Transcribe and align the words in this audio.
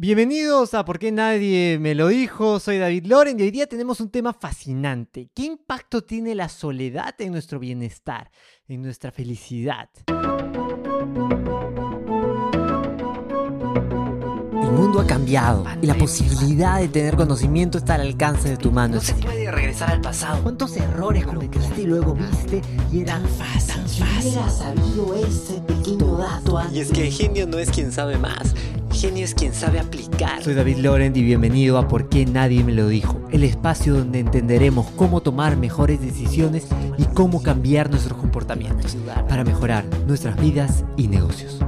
Bienvenidos 0.00 0.74
a 0.74 0.84
¿Por 0.84 1.00
qué 1.00 1.10
nadie 1.10 1.76
me 1.80 1.96
lo 1.96 2.06
dijo? 2.06 2.60
Soy 2.60 2.78
David 2.78 3.06
Loren 3.06 3.40
y 3.40 3.42
hoy 3.42 3.50
día 3.50 3.66
tenemos 3.66 4.00
un 4.00 4.12
tema 4.12 4.32
fascinante. 4.32 5.28
¿Qué 5.34 5.42
impacto 5.42 6.04
tiene 6.04 6.36
la 6.36 6.48
soledad 6.48 7.16
en 7.20 7.32
nuestro 7.32 7.58
bienestar, 7.58 8.30
en 8.68 8.82
nuestra 8.82 9.10
felicidad? 9.10 9.90
El 14.68 14.74
mundo 14.74 15.00
ha 15.00 15.06
cambiado 15.06 15.64
y 15.80 15.86
la 15.86 15.94
posibilidad 15.94 16.78
de 16.78 16.88
tener 16.88 17.16
conocimiento 17.16 17.78
está 17.78 17.94
al 17.94 18.02
alcance 18.02 18.50
de 18.50 18.58
tu 18.58 18.70
mano. 18.70 18.96
No 18.96 19.00
se 19.00 19.14
puede 19.14 19.50
regresar 19.50 19.90
al 19.90 20.02
pasado. 20.02 20.42
¿Cuántos 20.42 20.76
errores 20.76 21.24
cometiste 21.24 21.80
y 21.80 21.86
luego 21.86 22.14
viste 22.14 22.60
y 22.92 23.00
era 23.00 23.18
fácil? 23.38 23.82
fácil. 24.04 24.32
sabido 24.50 25.14
ese 25.14 25.62
pequeño 25.62 26.18
dato 26.18 26.60
Y 26.70 26.80
es 26.80 26.90
que 26.90 27.10
genio 27.10 27.46
no 27.46 27.58
es 27.58 27.70
quien 27.70 27.90
sabe 27.92 28.18
más. 28.18 28.54
Genio 28.92 29.24
es 29.24 29.34
quien 29.34 29.54
sabe 29.54 29.80
aplicar. 29.80 30.44
Soy 30.44 30.52
David 30.52 30.76
Loren 30.76 31.16
y 31.16 31.22
bienvenido 31.22 31.78
a 31.78 31.88
¿Por 31.88 32.10
qué 32.10 32.26
nadie 32.26 32.62
me 32.62 32.72
lo 32.72 32.88
dijo? 32.88 33.18
El 33.30 33.44
espacio 33.44 33.94
donde 33.94 34.18
entenderemos 34.18 34.88
cómo 34.96 35.22
tomar 35.22 35.56
mejores 35.56 36.02
decisiones 36.02 36.66
y 36.98 37.04
cómo 37.04 37.42
cambiar 37.42 37.88
nuestros 37.88 38.18
comportamientos 38.18 38.98
para 39.30 39.44
mejorar 39.44 39.86
nuestras 40.06 40.38
vidas 40.38 40.84
y 40.98 41.08
negocios. 41.08 41.58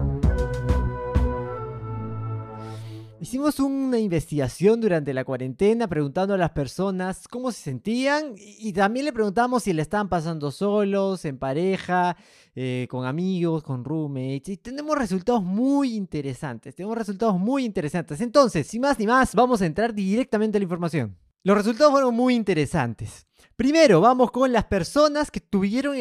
Hicimos 3.30 3.60
una 3.60 3.96
investigación 3.96 4.80
durante 4.80 5.14
la 5.14 5.24
cuarentena 5.24 5.86
preguntando 5.86 6.34
a 6.34 6.36
las 6.36 6.50
personas 6.50 7.28
cómo 7.28 7.52
se 7.52 7.62
sentían 7.62 8.34
y 8.36 8.72
también 8.72 9.04
le 9.04 9.12
preguntamos 9.12 9.62
si 9.62 9.72
le 9.72 9.82
estaban 9.82 10.08
pasando 10.08 10.50
solos, 10.50 11.24
en 11.24 11.38
pareja, 11.38 12.16
eh, 12.56 12.88
con 12.90 13.06
amigos, 13.06 13.62
con 13.62 13.84
roommates. 13.84 14.48
Y 14.48 14.56
tenemos 14.56 14.98
resultados 14.98 15.44
muy 15.44 15.94
interesantes. 15.94 16.74
Tenemos 16.74 16.98
resultados 16.98 17.38
muy 17.38 17.64
interesantes. 17.64 18.20
Entonces, 18.20 18.66
sin 18.66 18.80
más 18.80 18.98
ni 18.98 19.06
más, 19.06 19.32
vamos 19.36 19.62
a 19.62 19.66
entrar 19.66 19.94
directamente 19.94 20.58
a 20.58 20.60
la 20.60 20.64
información. 20.64 21.16
Los 21.44 21.56
resultados 21.56 21.92
fueron 21.92 22.12
muy 22.12 22.34
interesantes. 22.34 23.28
Primero, 23.54 24.00
vamos 24.00 24.32
con 24.32 24.52
las 24.52 24.64
personas 24.64 25.30
que 25.30 25.38
tuvieron 25.38 25.94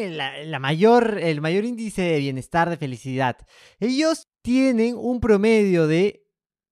mayor, 0.60 1.16
el 1.22 1.40
mayor 1.40 1.64
índice 1.64 2.02
de 2.02 2.18
bienestar, 2.18 2.68
de 2.70 2.76
felicidad. 2.76 3.36
Ellos 3.78 4.26
tienen 4.42 4.96
un 4.96 5.20
promedio 5.20 5.86
de 5.86 6.19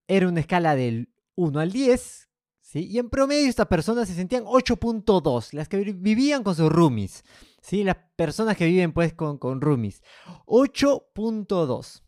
era 0.08 0.26
una 0.26 0.40
escala 0.40 0.74
del 0.74 1.14
1 1.36 1.60
al 1.60 1.70
10, 1.70 2.28
¿sí? 2.60 2.86
Y 2.86 2.98
en 2.98 3.10
promedio 3.10 3.48
estas 3.48 3.66
personas 3.66 4.08
se 4.08 4.14
sentían 4.14 4.44
8.2, 4.44 5.52
las 5.52 5.68
que 5.68 5.76
vivían 5.78 6.42
con 6.42 6.56
sus 6.56 6.70
roomies, 6.70 7.22
¿sí? 7.60 7.84
Las 7.84 7.98
personas 8.16 8.56
que 8.56 8.66
viven 8.66 8.92
pues 8.92 9.12
con, 9.12 9.38
con 9.38 9.60
roomies. 9.60 10.02
8.2. 10.46 12.02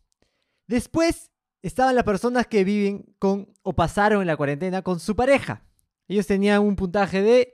Después 0.67 1.31
estaban 1.61 1.95
las 1.95 2.03
personas 2.03 2.47
que 2.47 2.63
viven 2.63 3.15
con 3.19 3.53
o 3.61 3.73
pasaron 3.73 4.25
la 4.25 4.35
cuarentena 4.35 4.81
con 4.81 4.99
su 4.99 5.15
pareja. 5.15 5.63
Ellos 6.07 6.27
tenían 6.27 6.61
un 6.61 6.75
puntaje 6.75 7.21
de 7.21 7.53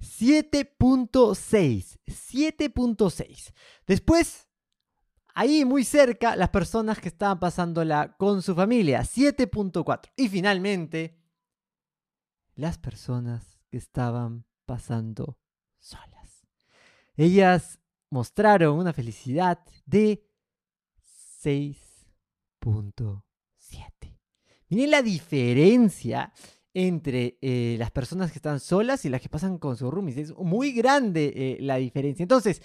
7.6. 0.00 1.98
7.6. 2.06 3.52
Después 3.86 4.48
Ahí 5.34 5.64
muy 5.64 5.84
cerca 5.84 6.36
las 6.36 6.50
personas 6.50 7.00
que 7.00 7.08
estaban 7.08 7.38
pasándola 7.38 8.16
con 8.18 8.42
su 8.42 8.54
familia, 8.54 9.00
7.4. 9.02 10.10
Y 10.16 10.28
finalmente, 10.28 11.18
las 12.54 12.76
personas 12.78 13.58
que 13.70 13.78
estaban 13.78 14.44
pasando 14.66 15.38
solas. 15.78 16.46
Ellas 17.16 17.80
mostraron 18.10 18.78
una 18.78 18.92
felicidad 18.92 19.60
de 19.86 20.28
6.7. 21.42 23.22
Miren 24.68 24.90
la 24.90 25.02
diferencia 25.02 26.32
entre 26.74 27.38
eh, 27.40 27.76
las 27.78 27.90
personas 27.90 28.30
que 28.30 28.38
están 28.38 28.60
solas 28.60 29.04
y 29.04 29.08
las 29.08 29.20
que 29.20 29.28
pasan 29.28 29.58
con 29.58 29.76
sus 29.76 29.90
roomies. 29.92 30.16
Es 30.16 30.36
muy 30.36 30.72
grande 30.72 31.32
eh, 31.34 31.58
la 31.60 31.76
diferencia. 31.76 32.22
Entonces, 32.22 32.62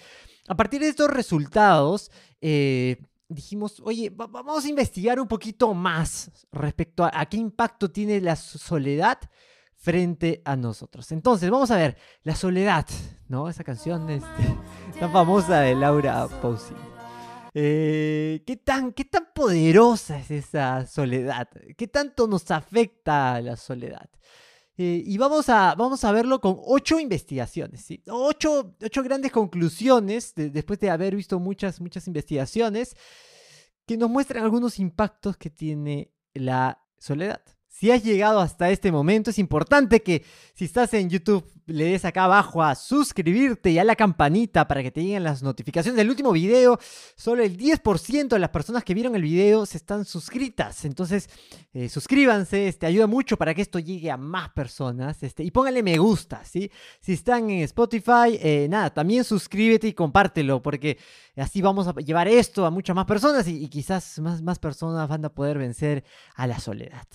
a 0.48 0.56
partir 0.56 0.80
de 0.80 0.88
estos 0.88 1.10
resultados, 1.10 2.10
eh, 2.40 2.98
dijimos, 3.28 3.80
oye, 3.84 4.10
vamos 4.10 4.64
a 4.64 4.68
investigar 4.68 5.18
un 5.18 5.26
poquito 5.26 5.74
más 5.74 6.30
respecto 6.52 7.04
a, 7.04 7.26
qué 7.26 7.36
impacto 7.36 7.90
tiene 7.90 8.20
la 8.20 8.36
soledad 8.36 9.18
frente 9.74 10.40
a 10.44 10.56
nosotros. 10.56 11.10
Entonces, 11.12 11.50
vamos 11.50 11.70
a 11.70 11.76
ver, 11.76 11.96
la 12.22 12.36
soledad, 12.36 12.86
¿no? 13.28 13.48
Esa 13.48 13.64
canción 13.64 14.08
este, 14.10 14.56
tan 15.00 15.12
famosa 15.12 15.60
de 15.60 15.74
Laura 15.74 16.28
Pausini. 16.40 16.95
Eh, 17.58 18.42
¿qué, 18.46 18.58
tan, 18.58 18.92
¿Qué 18.92 19.06
tan 19.06 19.28
poderosa 19.34 20.18
es 20.18 20.30
esa 20.30 20.84
soledad? 20.86 21.48
¿Qué 21.78 21.88
tanto 21.88 22.26
nos 22.26 22.50
afecta 22.50 23.40
la 23.40 23.56
soledad? 23.56 24.10
Eh, 24.76 25.02
y 25.06 25.16
vamos 25.16 25.48
a, 25.48 25.74
vamos 25.74 26.04
a 26.04 26.12
verlo 26.12 26.38
con 26.42 26.58
ocho 26.62 27.00
investigaciones, 27.00 27.80
¿sí? 27.80 28.02
ocho, 28.08 28.76
grandes 29.02 29.32
conclusiones 29.32 30.34
después 30.34 30.78
de 30.80 30.90
haber 30.90 31.16
visto 31.16 31.38
muchas, 31.40 31.80
muchas 31.80 32.06
investigaciones 32.06 32.94
que 33.86 33.96
nos 33.96 34.10
muestran 34.10 34.44
algunos 34.44 34.78
impactos 34.78 35.38
que 35.38 35.48
tiene 35.48 36.12
la 36.34 36.84
soledad. 36.98 37.40
Si 37.78 37.90
has 37.90 38.02
llegado 38.02 38.40
hasta 38.40 38.70
este 38.70 38.90
momento, 38.90 39.28
es 39.28 39.38
importante 39.38 40.02
que 40.02 40.24
si 40.54 40.64
estás 40.64 40.94
en 40.94 41.10
YouTube 41.10 41.44
le 41.66 41.84
des 41.84 42.06
acá 42.06 42.24
abajo 42.24 42.62
a 42.62 42.74
suscribirte 42.74 43.70
y 43.70 43.78
a 43.78 43.84
la 43.84 43.94
campanita 43.94 44.66
para 44.66 44.82
que 44.82 44.90
te 44.90 45.02
lleguen 45.02 45.24
las 45.24 45.42
notificaciones 45.42 45.94
del 45.98 46.08
último 46.08 46.32
video. 46.32 46.78
Solo 47.16 47.42
el 47.42 47.58
10% 47.58 48.28
de 48.28 48.38
las 48.38 48.48
personas 48.48 48.82
que 48.82 48.94
vieron 48.94 49.14
el 49.14 49.20
video 49.20 49.66
se 49.66 49.76
están 49.76 50.06
suscritas. 50.06 50.86
Entonces, 50.86 51.28
eh, 51.74 51.90
suscríbanse, 51.90 52.66
este, 52.66 52.86
ayuda 52.86 53.06
mucho 53.06 53.36
para 53.36 53.52
que 53.52 53.60
esto 53.60 53.78
llegue 53.78 54.10
a 54.10 54.16
más 54.16 54.48
personas. 54.52 55.22
Este, 55.22 55.44
y 55.44 55.50
pónganle 55.50 55.82
me 55.82 55.98
gusta, 55.98 56.42
¿sí? 56.46 56.70
Si 57.02 57.12
están 57.12 57.50
en 57.50 57.60
Spotify, 57.64 58.38
eh, 58.40 58.68
nada, 58.70 58.88
también 58.88 59.22
suscríbete 59.22 59.88
y 59.88 59.92
compártelo 59.92 60.62
porque 60.62 60.96
así 61.36 61.60
vamos 61.60 61.86
a 61.88 61.92
llevar 61.96 62.26
esto 62.26 62.64
a 62.64 62.70
muchas 62.70 62.96
más 62.96 63.04
personas 63.04 63.46
y, 63.48 63.62
y 63.62 63.68
quizás 63.68 64.18
más, 64.20 64.40
más 64.40 64.58
personas 64.58 65.06
van 65.10 65.26
a 65.26 65.28
poder 65.28 65.58
vencer 65.58 66.04
a 66.36 66.46
la 66.46 66.58
soledad. 66.58 67.06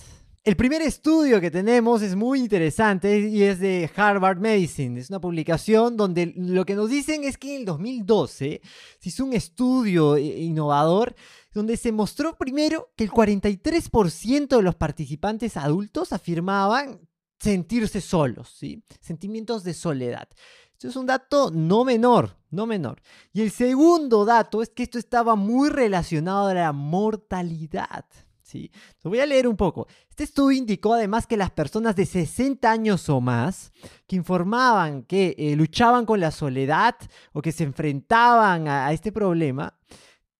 El 0.44 0.56
primer 0.56 0.82
estudio 0.82 1.40
que 1.40 1.52
tenemos 1.52 2.02
es 2.02 2.16
muy 2.16 2.40
interesante 2.40 3.20
y 3.20 3.44
es 3.44 3.60
de 3.60 3.88
Harvard 3.94 4.38
Medicine. 4.38 4.98
Es 4.98 5.08
una 5.08 5.20
publicación 5.20 5.96
donde 5.96 6.34
lo 6.36 6.64
que 6.64 6.74
nos 6.74 6.90
dicen 6.90 7.22
es 7.22 7.38
que 7.38 7.54
en 7.54 7.60
el 7.60 7.64
2012 7.64 8.60
se 8.98 9.08
hizo 9.08 9.24
un 9.24 9.34
estudio 9.34 10.16
eh, 10.16 10.22
innovador 10.40 11.14
donde 11.54 11.76
se 11.76 11.92
mostró 11.92 12.36
primero 12.36 12.90
que 12.96 13.04
el 13.04 13.12
43% 13.12 14.56
de 14.56 14.62
los 14.62 14.74
participantes 14.74 15.56
adultos 15.56 16.12
afirmaban 16.12 17.08
sentirse 17.38 18.00
solos, 18.00 18.52
¿sí? 18.58 18.82
sentimientos 19.00 19.62
de 19.62 19.74
soledad. 19.74 20.28
Esto 20.72 20.88
es 20.88 20.96
un 20.96 21.06
dato 21.06 21.52
no 21.52 21.84
menor, 21.84 22.36
no 22.50 22.66
menor. 22.66 23.00
Y 23.32 23.42
el 23.42 23.52
segundo 23.52 24.24
dato 24.24 24.60
es 24.60 24.70
que 24.70 24.82
esto 24.82 24.98
estaba 24.98 25.36
muy 25.36 25.68
relacionado 25.68 26.48
a 26.48 26.54
la 26.54 26.72
mortalidad. 26.72 28.06
¿Sí? 28.52 28.70
voy 29.02 29.18
a 29.20 29.26
leer 29.26 29.48
un 29.48 29.56
poco. 29.56 29.88
Este 30.10 30.24
estudio 30.24 30.58
indicó 30.58 30.92
además 30.94 31.26
que 31.26 31.38
las 31.38 31.50
personas 31.50 31.96
de 31.96 32.06
60 32.06 32.70
años 32.70 33.08
o 33.08 33.20
más 33.20 33.72
que 34.06 34.14
informaban 34.16 35.04
que 35.04 35.34
eh, 35.38 35.56
luchaban 35.56 36.04
con 36.04 36.20
la 36.20 36.30
soledad 36.30 36.94
o 37.32 37.40
que 37.40 37.52
se 37.52 37.64
enfrentaban 37.64 38.68
a, 38.68 38.92
este 38.92 39.10
problema, 39.10 39.78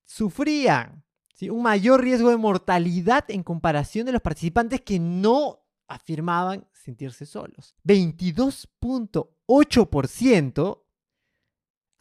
sufrían 0.04 1.02
un 1.50 1.62
mayor 1.62 2.02
riesgo 2.02 2.28
de 2.30 2.36
mortalidad 2.36 3.24
en 3.28 3.42
comparación 3.42 4.06
de 4.06 4.12
los 4.12 4.22
participantes 4.22 4.80
que 4.82 5.00
no 5.00 5.64
afirmaban 5.88 6.68
sentirse 6.72 7.26
solos. 7.26 7.74
22.8% 7.84 10.82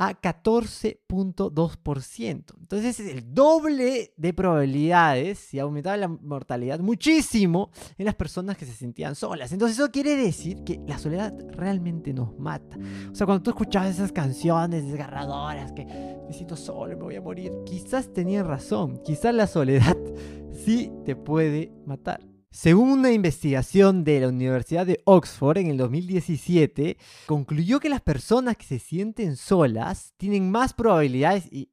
a 0.01 0.19
14.2%. 0.19 2.53
Entonces 2.59 2.99
es 2.99 3.07
el 3.07 3.33
doble 3.35 4.15
de 4.17 4.33
probabilidades 4.33 5.53
y 5.53 5.59
aumentaba 5.59 5.95
la 5.95 6.07
mortalidad 6.07 6.79
muchísimo 6.79 7.69
en 7.99 8.05
las 8.05 8.15
personas 8.15 8.57
que 8.57 8.65
se 8.65 8.73
sentían 8.73 9.13
solas. 9.13 9.51
Entonces 9.51 9.77
eso 9.77 9.91
quiere 9.91 10.15
decir 10.15 10.63
que 10.63 10.81
la 10.87 10.97
soledad 10.97 11.35
realmente 11.51 12.15
nos 12.15 12.35
mata. 12.39 12.79
O 13.11 13.15
sea, 13.15 13.27
cuando 13.27 13.43
tú 13.43 13.51
escuchabas 13.51 13.91
esas 13.91 14.11
canciones 14.11 14.87
desgarradoras 14.87 15.71
que 15.71 15.85
me 15.85 16.33
siento 16.33 16.55
solo, 16.55 16.97
me 16.97 17.03
voy 17.03 17.17
a 17.17 17.21
morir, 17.21 17.51
quizás 17.63 18.11
tenían 18.11 18.47
razón, 18.47 19.03
quizás 19.05 19.35
la 19.35 19.45
soledad 19.45 19.95
sí 20.65 20.91
te 21.05 21.15
puede 21.15 21.71
matar. 21.85 22.30
Según 22.53 22.89
una 22.89 23.13
investigación 23.13 24.03
de 24.03 24.19
la 24.19 24.27
Universidad 24.27 24.85
de 24.85 25.01
Oxford 25.05 25.57
en 25.57 25.67
el 25.67 25.77
2017, 25.77 26.97
concluyó 27.25 27.79
que 27.79 27.87
las 27.87 28.01
personas 28.01 28.57
que 28.57 28.65
se 28.65 28.77
sienten 28.77 29.37
solas 29.37 30.13
tienen 30.17 30.51
más 30.51 30.73
probabilidades, 30.73 31.45
y, 31.49 31.71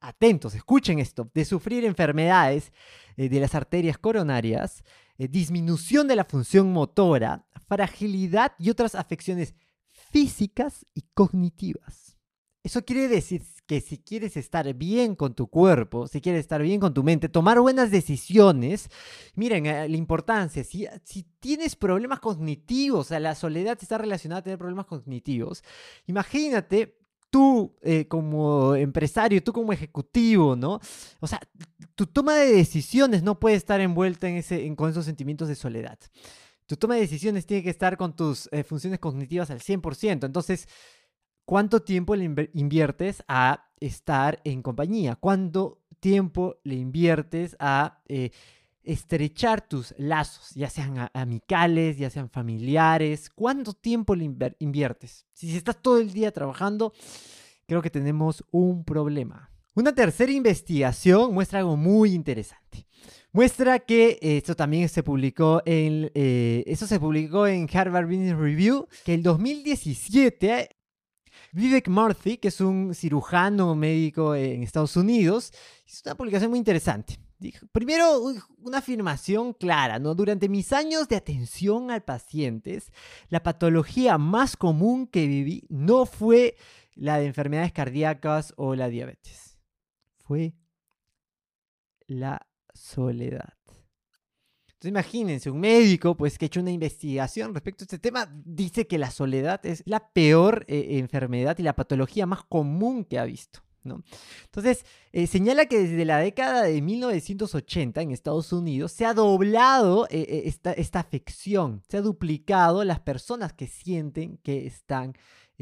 atentos, 0.00 0.54
escuchen 0.54 0.98
esto, 0.98 1.30
de 1.34 1.44
sufrir 1.44 1.84
enfermedades 1.84 2.72
eh, 3.18 3.28
de 3.28 3.38
las 3.38 3.54
arterias 3.54 3.98
coronarias, 3.98 4.82
eh, 5.18 5.28
disminución 5.28 6.08
de 6.08 6.16
la 6.16 6.24
función 6.24 6.72
motora, 6.72 7.46
fragilidad 7.68 8.52
y 8.58 8.70
otras 8.70 8.94
afecciones 8.94 9.54
físicas 9.90 10.86
y 10.94 11.02
cognitivas. 11.12 12.16
Eso 12.62 12.82
quiere 12.82 13.08
decir 13.08 13.42
que 13.66 13.80
si 13.80 13.98
quieres 13.98 14.36
estar 14.36 14.72
bien 14.74 15.14
con 15.14 15.34
tu 15.34 15.46
cuerpo, 15.46 16.06
si 16.06 16.20
quieres 16.20 16.40
estar 16.40 16.62
bien 16.62 16.80
con 16.80 16.92
tu 16.92 17.02
mente, 17.02 17.28
tomar 17.28 17.60
buenas 17.60 17.90
decisiones, 17.90 18.88
miren 19.34 19.66
eh, 19.66 19.88
la 19.88 19.96
importancia, 19.96 20.64
si, 20.64 20.86
tienes 21.40 21.76
problemas 21.76 22.20
cognitivos, 22.20 23.00
o 23.00 23.08
sea, 23.08 23.20
la 23.20 23.34
soledad 23.34 23.78
está 23.80 23.98
relacionada 23.98 24.40
a 24.40 24.44
tener 24.44 24.58
problemas 24.58 24.86
cognitivos, 24.86 25.62
imagínate 26.06 26.98
tú 27.30 27.74
eh, 27.82 28.06
como 28.06 28.76
empresario, 28.76 29.42
tú 29.42 29.52
como 29.52 29.72
ejecutivo, 29.72 30.54
¿no? 30.54 30.78
O 31.20 31.26
sea, 31.26 31.40
tu 31.94 32.06
toma 32.06 32.36
de 32.36 32.52
decisiones 32.52 33.22
no 33.22 33.40
puede 33.40 33.56
estar 33.56 33.80
envuelta 33.80 34.28
en 34.28 34.36
ese, 34.36 34.74
con 34.76 34.88
esos 34.88 35.04
sentimientos 35.04 35.48
de 35.48 35.56
soledad. 35.56 35.98
Tu 36.66 36.76
toma 36.76 36.94
de 36.94 37.00
decisiones 37.00 37.44
tiene 37.44 37.62
que 37.62 37.70
estar 37.70 37.96
con 37.96 38.14
tus 38.14 38.48
eh, 38.52 38.62
funciones 38.62 39.00
cognitivas 39.00 39.50
al 39.50 39.60
100%. 39.60 40.24
Entonces, 40.24 40.68
¿cuánto 41.44 41.80
tiempo 41.80 42.16
le 42.16 42.24
inviertes 42.52 43.22
a 43.28 43.70
estar 43.80 44.40
en 44.44 44.62
compañía? 44.62 45.16
¿Cuánto 45.16 45.82
tiempo 46.00 46.56
le 46.64 46.76
inviertes 46.76 47.56
a 47.58 48.02
eh, 48.08 48.30
estrechar 48.82 49.66
tus 49.66 49.94
lazos, 49.98 50.50
ya 50.54 50.68
sean 50.70 51.10
amicales, 51.12 51.98
ya 51.98 52.10
sean 52.10 52.30
familiares? 52.30 53.30
¿Cuánto 53.30 53.72
tiempo 53.72 54.14
le 54.14 54.30
inviertes? 54.58 55.26
Si 55.32 55.56
estás 55.56 55.80
todo 55.80 55.98
el 55.98 56.12
día 56.12 56.32
trabajando, 56.32 56.92
creo 57.66 57.82
que 57.82 57.90
tenemos 57.90 58.44
un 58.50 58.84
problema. 58.84 59.50
Una 59.74 59.94
tercera 59.94 60.30
investigación 60.30 61.34
muestra 61.34 61.58
algo 61.60 61.76
muy 61.76 62.12
interesante 62.12 62.86
muestra 63.34 63.80
que 63.80 64.16
esto 64.22 64.54
también 64.54 64.88
se 64.88 65.02
publicó 65.02 65.60
en, 65.66 66.10
eh, 66.14 66.62
eso 66.68 66.86
se 66.86 67.00
publicó 67.00 67.48
en 67.48 67.68
Harvard 67.70 68.06
Business 68.06 68.36
Review, 68.36 68.86
que 69.04 69.12
el 69.12 69.24
2017 69.24 70.73
Vivek 71.52 71.88
Murthy, 71.88 72.38
que 72.38 72.48
es 72.48 72.60
un 72.60 72.94
cirujano 72.94 73.74
médico 73.74 74.34
en 74.34 74.62
Estados 74.62 74.96
Unidos, 74.96 75.52
hizo 75.86 76.02
una 76.06 76.16
publicación 76.16 76.50
muy 76.50 76.58
interesante. 76.58 77.18
Primero, 77.72 78.20
una 78.58 78.78
afirmación 78.78 79.52
clara, 79.52 79.98
¿no? 79.98 80.14
Durante 80.14 80.48
mis 80.48 80.72
años 80.72 81.08
de 81.08 81.16
atención 81.16 81.90
al 81.90 82.02
pacientes, 82.02 82.90
la 83.28 83.42
patología 83.42 84.16
más 84.18 84.56
común 84.56 85.06
que 85.06 85.26
viví 85.26 85.66
no 85.68 86.06
fue 86.06 86.56
la 86.94 87.18
de 87.18 87.26
enfermedades 87.26 87.72
cardíacas 87.72 88.54
o 88.56 88.74
la 88.74 88.88
diabetes. 88.88 89.58
Fue 90.16 90.54
la 92.06 92.46
soledad. 92.72 93.54
Entonces 94.84 95.14
imagínense, 95.14 95.50
un 95.50 95.60
médico 95.60 96.14
pues 96.14 96.36
que 96.36 96.44
ha 96.44 96.48
hecho 96.48 96.60
una 96.60 96.70
investigación 96.70 97.54
respecto 97.54 97.84
a 97.84 97.86
este 97.86 97.98
tema 97.98 98.28
dice 98.44 98.86
que 98.86 98.98
la 98.98 99.10
soledad 99.10 99.64
es 99.64 99.82
la 99.86 100.10
peor 100.12 100.66
eh, 100.68 100.98
enfermedad 100.98 101.58
y 101.58 101.62
la 101.62 101.74
patología 101.74 102.26
más 102.26 102.44
común 102.44 103.04
que 103.04 103.18
ha 103.18 103.24
visto. 103.24 103.60
Entonces, 104.44 104.86
eh, 105.12 105.26
señala 105.26 105.66
que 105.66 105.78
desde 105.78 106.06
la 106.06 106.18
década 106.18 106.62
de 106.62 106.80
1980 106.80 108.00
en 108.00 108.12
Estados 108.12 108.50
Unidos 108.50 108.92
se 108.92 109.04
ha 109.04 109.12
doblado 109.12 110.06
eh, 110.10 110.42
esta, 110.46 110.72
esta, 110.72 111.00
afección, 111.00 111.82
se 111.88 111.98
ha 111.98 112.00
duplicado 112.00 112.82
las 112.84 113.00
personas 113.00 113.52
que 113.52 113.66
sienten 113.66 114.38
que 114.38 114.66
están 114.66 115.14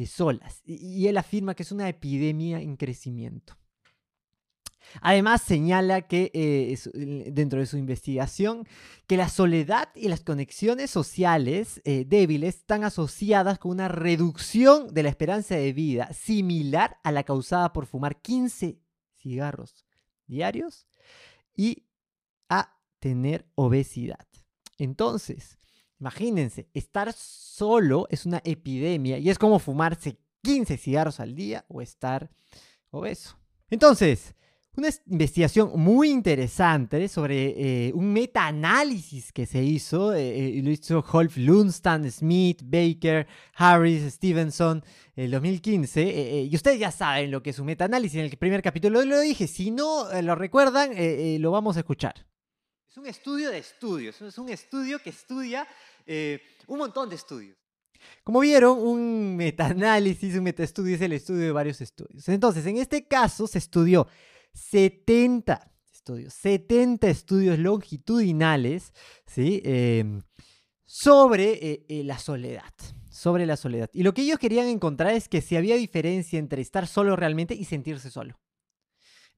solas. 0.07 0.63
y 0.65 1.07
él 1.09 1.17
afirma 1.17 1.55
que 1.55 1.65
es 1.65 1.73
una 1.73 1.89
epidemia 1.89 2.61
en 2.61 2.77
crecimiento. 2.77 3.57
Además, 5.01 5.43
señala 5.43 6.03
que 6.03 6.31
eh, 6.35 6.79
dentro 7.33 7.61
de 7.61 7.67
su 7.67 7.77
investigación 7.77 8.67
que 9.07 9.17
la 9.17 9.29
soledad 9.29 9.89
y 9.95 10.09
las 10.09 10.21
conexiones 10.21 10.91
sociales 10.91 11.81
eh, 11.85 12.05
débiles 12.07 12.57
están 12.57 12.85
asociadas 12.85 13.59
con 13.59 13.73
una 13.73 13.89
reducción 13.89 14.93
de 14.93 15.03
la 15.03 15.09
esperanza 15.09 15.55
de 15.55 15.73
vida 15.73 16.13
similar 16.13 16.99
a 17.03 17.13
la 17.13 17.23
causada 17.23 17.73
por 17.73 17.87
fumar 17.87 18.21
15 18.21 18.79
cigarros 19.17 19.85
diarios 20.27 20.87
y 21.55 21.87
a 22.49 22.79
tener 22.99 23.47
obesidad. 23.55 24.27
Entonces, 24.79 25.59
imagínense, 26.01 26.69
estar 26.75 27.13
solo 27.13 28.07
es 28.11 28.27
una 28.27 28.41
epidemia 28.45 29.19
y 29.19 29.31
es 29.31 29.39
como 29.39 29.59
fumarse 29.59 30.19
15 30.43 30.77
cigarros 30.77 31.21
al 31.21 31.35
día 31.35 31.65
o 31.69 31.81
estar 31.81 32.31
obeso. 32.91 33.39
Entonces, 33.71 34.35
una 34.75 34.89
investigación 35.07 35.73
muy 35.75 36.09
interesante 36.09 37.07
sobre 37.09 37.89
eh, 37.89 37.93
un 37.93 38.11
metaanálisis 38.11 39.31
que 39.31 39.45
se 39.45 39.63
hizo, 39.63 40.15
eh, 40.15 40.59
eh, 40.59 40.63
lo 40.63 40.71
hizo 40.71 41.05
Holf 41.13 41.37
Lunstan, 41.37 42.11
Smith, 42.11 42.63
Baker, 42.65 43.27
Harris, 43.55 44.15
Stevenson, 44.15 44.83
el 45.15 45.31
2015. 45.31 46.47
y 46.51 46.57
ustedes 46.57 46.79
ya 46.79 46.91
saben 46.91 47.31
lo 47.31 47.43
que 47.43 47.51
es 47.51 47.59
un 47.59 47.67
metaanálisis, 47.67 48.19
en 48.19 48.25
el 48.25 48.37
primer 48.39 48.63
capítulo 48.63 49.05
lo 49.05 49.21
dije, 49.21 49.47
si 49.47 49.71
no 49.71 50.07
lo 50.23 50.35
recuerdan, 50.35 50.93
lo 51.41 51.51
vamos 51.51 51.77
a 51.77 51.81
escuchar. 51.81 52.27
Es 52.91 52.97
un 52.97 53.07
estudio 53.07 53.51
de 53.51 53.59
estudios, 53.59 54.21
es 54.23 54.39
un 54.39 54.49
estudio 54.49 54.99
que 55.01 55.11
estudia 55.11 55.67
un 56.67 56.79
montón 56.79 57.11
de 57.11 57.17
estudios. 57.17 57.59
Como 58.25 58.41
vieron, 58.41 58.79
un 58.79 59.37
metaanálisis, 59.37 60.35
un 60.35 60.45
metaestudio 60.45 60.97
es 60.97 61.03
el 61.03 61.13
estudio 61.13 61.43
de 61.43 61.53
varios 61.53 61.81
estudios. 61.81 62.29
Entonces, 62.29 62.65
en 62.67 62.79
este 62.79 63.07
caso 63.07 63.47
se 63.47 63.59
estudió 63.59 64.09
70 64.55 65.73
estudios, 65.93 66.35
70 66.35 67.09
estudios 67.09 67.59
longitudinales, 67.59 68.93
¿sí? 69.27 69.63
Em, 69.65 70.23
sobre 70.85 71.53
eh, 71.53 71.87
eh, 71.89 72.05
la 72.05 72.19
soledad, 72.19 72.73
sobre 73.11 73.47
la 73.47 73.57
soledad. 73.57 73.89
Y 73.93 74.03
lo 74.03 74.13
que 74.13 74.23
ellos 74.23 74.39
querían 74.39 74.67
encontrar 74.67 75.15
es 75.15 75.29
que 75.29 75.41
si 75.41 75.57
había 75.57 75.77
diferencia 75.77 76.39
entre 76.39 76.61
estar 76.61 76.87
solo 76.87 77.17
realmente 77.17 77.55
y 77.55 77.65
sentirse 77.65 78.11
solo. 78.11 78.41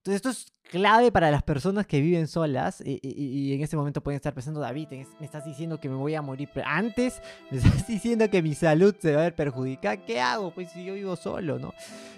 Entonces 0.04 0.16
esto 0.16 0.28
es 0.28 0.52
clave 0.70 1.10
para 1.10 1.30
las 1.30 1.42
personas 1.42 1.86
que 1.86 2.02
viven 2.02 2.28
solas 2.28 2.82
y, 2.84 3.54
en 3.54 3.62
este 3.62 3.74
momento 3.74 4.02
pueden 4.02 4.16
estar 4.16 4.34
pensando, 4.34 4.60
David, 4.60 4.88
me 4.90 5.24
estás 5.24 5.46
diciendo 5.46 5.80
que 5.80 5.88
me 5.88 5.94
voy 5.94 6.14
a 6.14 6.20
morir 6.20 6.50
antes, 6.62 7.22
me 7.50 7.56
estás 7.56 7.86
diciendo 7.86 8.28
que 8.28 8.42
mi 8.42 8.54
salud 8.54 8.94
se 9.00 9.14
va 9.14 9.22
a 9.22 9.24
ver 9.24 9.34
perjudicada, 9.34 9.96
¿qué 9.96 10.20
hago? 10.20 10.50
Pues 10.50 10.70
si 10.72 10.84
yo 10.84 10.92
vivo 10.92 11.16
solo, 11.16 11.58
¿no? 11.58 11.72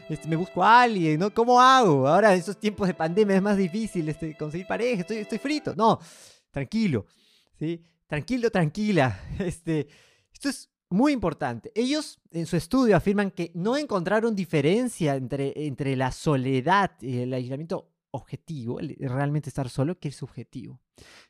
Este, 0.09 0.27
me 0.27 0.35
busco 0.35 0.65
a 0.65 0.83
alguien, 0.83 1.21
¿no? 1.21 1.33
¿Cómo 1.33 1.61
hago? 1.61 2.09
Ahora 2.09 2.33
en 2.33 2.41
estos 2.41 2.59
tiempos 2.59 2.89
de 2.89 2.95
pandemia 2.95 3.37
es 3.37 3.43
más 3.43 3.57
difícil 3.57 4.09
este, 4.09 4.37
conseguir 4.37 4.67
pareja, 4.67 5.03
estoy, 5.03 5.19
estoy 5.19 5.39
frito. 5.39 5.73
No, 5.77 6.01
tranquilo, 6.51 7.07
¿sí? 7.57 7.85
Tranquilo, 8.09 8.51
tranquila. 8.51 9.17
Este, 9.39 9.87
esto 10.33 10.49
es 10.49 10.69
muy 10.91 11.13
importante. 11.13 11.73
Ellos 11.75 12.21
en 12.31 12.47
su 12.47 12.57
estudio 12.57 12.97
afirman 12.97 13.31
que 13.31 13.51
no 13.55 13.77
encontraron 13.77 14.35
diferencia 14.35 15.17
entre, 15.17 15.67
entre 15.67 15.97
la 15.97 16.13
soledad 16.13 16.93
y 17.01 17.19
el 17.19 17.33
aislamiento 17.33 17.93
objetivo, 18.11 18.79
realmente 18.99 19.51
estar 19.51 19.69
solo, 19.69 19.99
que 19.99 20.09
el 20.09 20.15
subjetivo. 20.15 20.81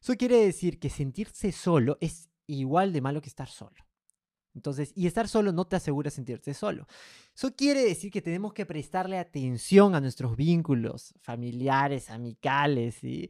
Eso 0.00 0.14
quiere 0.14 0.36
decir 0.36 0.78
que 0.78 0.90
sentirse 0.90 1.52
solo 1.52 1.98
es 2.00 2.28
igual 2.46 2.92
de 2.92 3.00
malo 3.00 3.20
que 3.20 3.28
estar 3.28 3.48
solo. 3.48 3.76
Entonces, 4.54 4.92
y 4.94 5.06
estar 5.06 5.28
solo 5.28 5.52
no 5.52 5.66
te 5.66 5.76
asegura 5.76 6.10
sentirse 6.10 6.54
solo. 6.54 6.86
Eso 7.34 7.54
quiere 7.54 7.84
decir 7.84 8.10
que 8.10 8.22
tenemos 8.22 8.54
que 8.54 8.64
prestarle 8.64 9.18
atención 9.18 9.94
a 9.94 10.00
nuestros 10.00 10.34
vínculos 10.34 11.12
familiares, 11.20 12.08
amicales, 12.08 12.96
eh, 13.02 13.28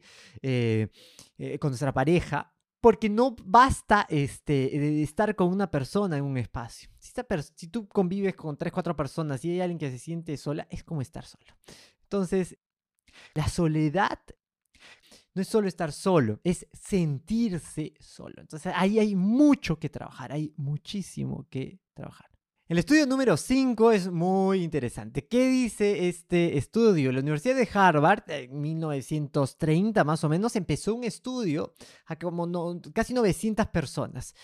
eh, 1.37 1.59
con 1.59 1.71
nuestra 1.71 1.93
pareja, 1.93 2.55
porque 2.81 3.09
no 3.09 3.35
basta 3.43 4.05
este, 4.09 5.01
estar 5.01 5.35
con 5.35 5.49
una 5.49 5.69
persona 5.69 6.17
en 6.17 6.23
un 6.23 6.37
espacio. 6.37 6.89
Si, 6.99 7.11
si 7.55 7.67
tú 7.67 7.87
convives 7.87 8.35
con 8.35 8.57
tres, 8.57 8.71
cuatro 8.71 8.95
personas 8.95 9.43
y 9.43 9.51
hay 9.51 9.61
alguien 9.61 9.79
que 9.79 9.91
se 9.91 9.99
siente 9.99 10.37
sola, 10.37 10.67
es 10.69 10.83
como 10.83 11.01
estar 11.01 11.25
solo. 11.25 11.57
Entonces, 12.03 12.57
la 13.33 13.47
soledad 13.47 14.19
no 15.33 15.41
es 15.41 15.47
solo 15.47 15.67
estar 15.67 15.91
solo, 15.91 16.39
es 16.43 16.67
sentirse 16.73 17.93
solo. 17.99 18.35
Entonces, 18.37 18.73
ahí 18.75 18.99
hay 18.99 19.15
mucho 19.15 19.79
que 19.79 19.89
trabajar, 19.89 20.31
hay 20.31 20.53
muchísimo 20.57 21.47
que 21.49 21.79
trabajar. 21.93 22.36
El 22.69 22.79
estudio 22.79 23.05
número 23.05 23.37
5 23.37 23.93
es 23.93 24.11
muy 24.11 24.61
interesante. 24.61 25.25
¿Qué 25.25 25.47
dice 25.47 26.09
este 26.09 26.57
estudio? 26.57 27.13
La 27.13 27.21
Universidad 27.21 27.55
de 27.55 27.69
Harvard, 27.73 28.23
en 28.27 28.59
1930 28.59 30.03
más 30.03 30.21
o 30.25 30.27
menos, 30.27 30.53
empezó 30.57 30.93
un 30.93 31.05
estudio 31.05 31.73
a 32.07 32.17
como 32.17 32.45
casi 32.93 33.13
900 33.13 33.67
personas. 33.67 34.35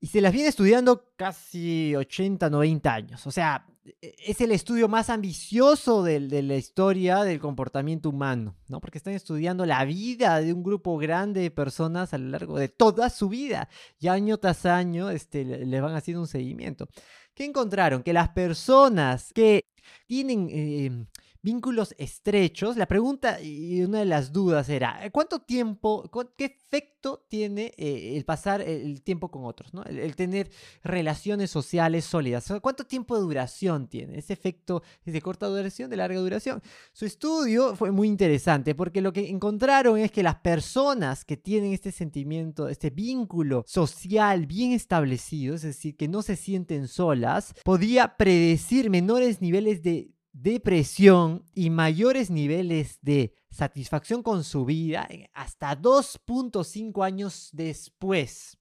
Y 0.00 0.06
se 0.06 0.22
las 0.22 0.32
viene 0.32 0.48
estudiando 0.48 1.12
casi 1.14 1.94
80, 1.94 2.48
90 2.48 2.94
años. 2.94 3.26
O 3.26 3.30
sea, 3.30 3.66
e, 3.84 4.14
es 4.26 4.40
el 4.40 4.52
estudio 4.52 4.88
más 4.88 5.10
ambicioso 5.10 6.02
de, 6.02 6.20
la 6.20 6.56
historia 6.56 7.22
del 7.22 7.38
comportamiento 7.38 8.08
humano, 8.08 8.56
¿no? 8.68 8.80
Porque 8.80 8.96
están 8.96 9.12
estudiando 9.12 9.66
la 9.66 9.84
vida 9.84 10.40
de 10.40 10.54
un 10.54 10.62
grupo 10.62 10.96
grande 10.96 11.42
de 11.42 11.50
personas 11.50 12.14
a 12.14 12.18
lo 12.18 12.30
largo 12.30 12.58
de 12.58 12.68
toda 12.68 13.10
su 13.10 13.28
vida. 13.28 13.68
Y 13.98 14.08
año 14.08 14.38
tras 14.38 14.64
año 14.64 15.10
este, 15.10 15.66
van 15.80 15.94
haciendo 15.94 16.22
un 16.22 16.28
seguimiento. 16.28 16.88
¿Qué 17.36 17.44
encontraron? 17.44 18.02
Que 18.02 18.14
las 18.14 18.30
personas 18.30 19.30
que 19.34 19.66
tienen, 20.06 20.48
eh, 20.50 21.04
vínculos 21.46 21.94
estrechos, 21.96 22.76
la 22.76 22.86
pregunta 22.86 23.40
y 23.40 23.80
una 23.82 24.00
de 24.00 24.04
las 24.04 24.32
dudas 24.32 24.68
era, 24.68 25.08
¿cuánto 25.12 25.38
tiempo, 25.38 26.10
qué 26.36 26.46
efecto 26.46 27.24
tiene 27.28 27.72
eh, 27.76 28.16
el 28.16 28.24
pasar 28.24 28.60
el 28.60 29.00
tiempo 29.02 29.30
con 29.30 29.44
otros, 29.44 29.72
¿no? 29.72 29.84
el, 29.84 30.16
tener 30.16 30.50
relaciones 30.82 31.52
sociales 31.52 32.04
sólidas? 32.04 32.52
¿Cuánto 32.60 32.84
tiempo 32.84 33.14
de 33.14 33.22
duración 33.22 33.86
tiene? 33.86 34.18
¿Ese 34.18 34.32
efecto 34.32 34.82
es 35.04 35.12
de 35.12 35.22
corta 35.22 35.46
duración, 35.46 35.88
de 35.88 35.96
larga 35.96 36.18
duración? 36.18 36.60
Su 36.92 37.06
estudio 37.06 37.76
fue 37.76 37.92
muy 37.92 38.08
interesante 38.08 38.74
porque 38.74 39.00
lo 39.00 39.12
que 39.12 39.30
encontraron 39.30 39.98
es 39.98 40.10
que 40.10 40.24
las 40.24 40.40
personas 40.40 41.24
que 41.24 41.36
tienen 41.36 41.72
este 41.72 41.92
sentimiento, 41.92 42.68
este 42.68 42.90
vínculo 42.90 43.62
social 43.68 44.46
bien 44.46 44.72
establecido, 44.72 45.54
es 45.54 45.62
decir, 45.62 45.96
que 45.96 46.08
no 46.08 46.22
se 46.22 46.34
sienten 46.34 46.88
solas, 46.88 47.54
podía 47.62 48.16
predecir 48.16 48.90
menores 48.90 49.40
niveles 49.40 49.84
de 49.84 50.15
depresión 50.42 51.44
y 51.54 51.70
mayores 51.70 52.30
niveles 52.30 52.98
de 53.00 53.34
satisfacción 53.50 54.22
con 54.22 54.44
su 54.44 54.66
vida 54.66 55.08
hasta 55.32 55.80
2.5 55.80 57.04
años 57.04 57.48
después. 57.52 58.58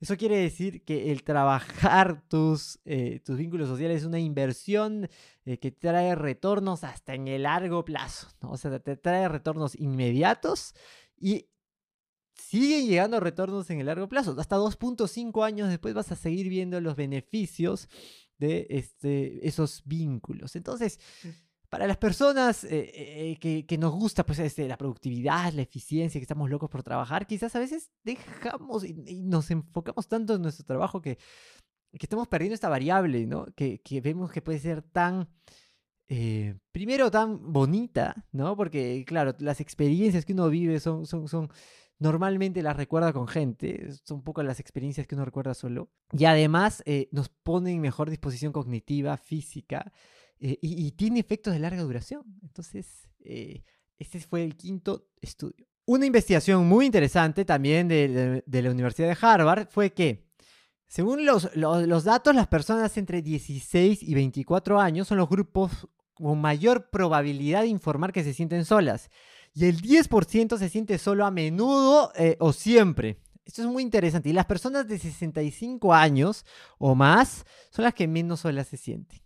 Eso 0.00 0.16
quiere 0.16 0.36
decir 0.36 0.84
que 0.84 1.12
el 1.12 1.22
trabajar 1.22 2.22
tus, 2.28 2.80
eh, 2.84 3.20
tus 3.24 3.38
vínculos 3.38 3.68
sociales 3.68 4.02
es 4.02 4.06
una 4.06 4.18
inversión 4.18 5.08
eh, 5.44 5.58
que 5.58 5.70
trae 5.70 6.14
retornos 6.16 6.82
hasta 6.82 7.14
en 7.14 7.28
el 7.28 7.44
largo 7.44 7.84
plazo. 7.84 8.28
O 8.40 8.56
sea, 8.56 8.78
te 8.80 8.96
trae 8.96 9.28
retornos 9.28 9.76
inmediatos 9.76 10.74
y 11.16 11.48
siguen 12.34 12.86
llegando 12.86 13.20
retornos 13.20 13.70
en 13.70 13.80
el 13.80 13.86
largo 13.86 14.08
plazo. 14.08 14.34
Hasta 14.38 14.56
2.5 14.56 15.44
años 15.44 15.68
después 15.68 15.94
vas 15.94 16.10
a 16.10 16.16
seguir 16.16 16.48
viendo 16.48 16.80
los 16.80 16.96
beneficios 16.96 17.88
de 18.44 18.66
este, 18.70 19.46
esos 19.46 19.82
vínculos. 19.84 20.56
Entonces, 20.56 20.98
mm. 21.22 21.28
para 21.68 21.86
las 21.86 21.96
personas 21.96 22.64
eh, 22.64 23.36
eh, 23.42 23.64
que, 23.66 23.78
nos 23.78 23.92
gusta 23.92 24.24
pues, 24.24 24.38
este, 24.38 24.68
la 24.68 24.76
productividad, 24.76 25.52
la 25.52 25.62
eficiencia, 25.62 26.18
que 26.18 26.24
estamos 26.24 26.50
locos 26.50 26.70
por 26.70 26.82
trabajar, 26.82 27.26
quizás 27.26 27.54
a 27.56 27.58
veces 27.58 27.90
dejamos 28.04 28.84
y, 28.84 28.94
nos 29.22 29.50
enfocamos 29.50 30.08
tanto 30.08 30.34
en 30.34 30.42
nuestro 30.42 30.64
trabajo 30.64 31.00
que, 31.00 31.16
que 31.16 32.06
estamos 32.06 32.28
perdiendo 32.28 32.54
esta 32.54 32.68
variable, 32.68 33.26
¿no? 33.26 33.46
Que, 33.56 33.80
que 33.80 34.00
vemos 34.00 34.30
que 34.30 34.42
puede 34.42 34.58
ser 34.58 34.82
tan... 34.82 35.28
Eh, 36.08 36.58
primero 36.70 37.10
tan 37.10 37.50
bonita, 37.50 38.26
¿no? 38.30 38.56
Porque, 38.58 39.04
claro, 39.06 39.34
las 39.38 39.60
experiencias 39.62 40.26
que 40.26 40.34
uno 40.34 40.50
vive 40.50 40.78
son, 40.78 41.06
son, 41.06 41.28
son, 41.28 41.48
normalmente 41.98 42.62
las 42.62 42.76
recuerda 42.76 43.12
con 43.12 43.28
gente, 43.28 43.88
son 44.04 44.18
un 44.18 44.24
poco 44.24 44.42
las 44.42 44.60
experiencias 44.60 45.06
que 45.06 45.14
uno 45.14 45.24
recuerda 45.24 45.54
solo. 45.54 45.90
Y 46.12 46.24
además 46.24 46.82
eh, 46.86 47.08
nos 47.12 47.28
pone 47.28 47.72
en 47.72 47.80
mejor 47.80 48.10
disposición 48.10 48.52
cognitiva, 48.52 49.16
física, 49.16 49.92
eh, 50.40 50.58
y, 50.60 50.90
tiene 50.92 51.20
efectos 51.20 51.52
de 51.54 51.60
larga 51.60 51.82
duración. 51.82 52.22
Entonces, 52.42 53.08
eh, 53.20 53.62
este 53.98 54.20
fue 54.20 54.44
el 54.44 54.56
quinto 54.56 55.08
estudio. 55.20 55.66
Una 55.86 56.06
investigación 56.06 56.66
muy 56.66 56.86
interesante 56.86 57.44
también 57.44 57.88
de, 57.88 58.42
la 58.46 58.70
Universidad 58.70 59.08
de 59.08 59.18
Harvard 59.20 59.68
fue 59.68 59.92
que, 59.92 60.26
según 60.86 61.24
los, 61.24 61.54
los 61.54 62.04
datos, 62.04 62.34
las 62.34 62.48
personas 62.48 62.96
entre 62.96 63.22
16 63.22 64.02
y 64.02 64.14
24 64.14 64.80
años 64.80 65.08
son 65.08 65.18
los 65.18 65.28
grupos 65.28 65.88
con 66.14 66.40
mayor 66.40 66.90
probabilidad 66.90 67.62
de 67.62 67.68
informar 67.68 68.12
que 68.12 68.24
se 68.24 68.34
sienten 68.34 68.64
solas 68.64 69.10
y 69.54 69.66
el 69.66 69.80
10% 69.80 70.58
se 70.58 70.68
siente 70.68 70.98
solo 70.98 71.24
a 71.24 71.30
menudo 71.30 72.12
eh, 72.16 72.36
o 72.40 72.52
siempre. 72.52 73.18
Esto 73.44 73.62
es 73.62 73.68
muy 73.68 73.82
interesante. 73.82 74.30
Y 74.30 74.32
las 74.32 74.46
personas 74.46 74.88
de 74.88 74.98
65 74.98 75.94
años 75.94 76.44
o 76.78 76.94
más 76.94 77.44
son 77.70 77.84
las 77.84 77.94
que 77.94 78.08
menos 78.08 78.40
solas 78.40 78.66
se 78.66 78.76
sienten. 78.76 79.20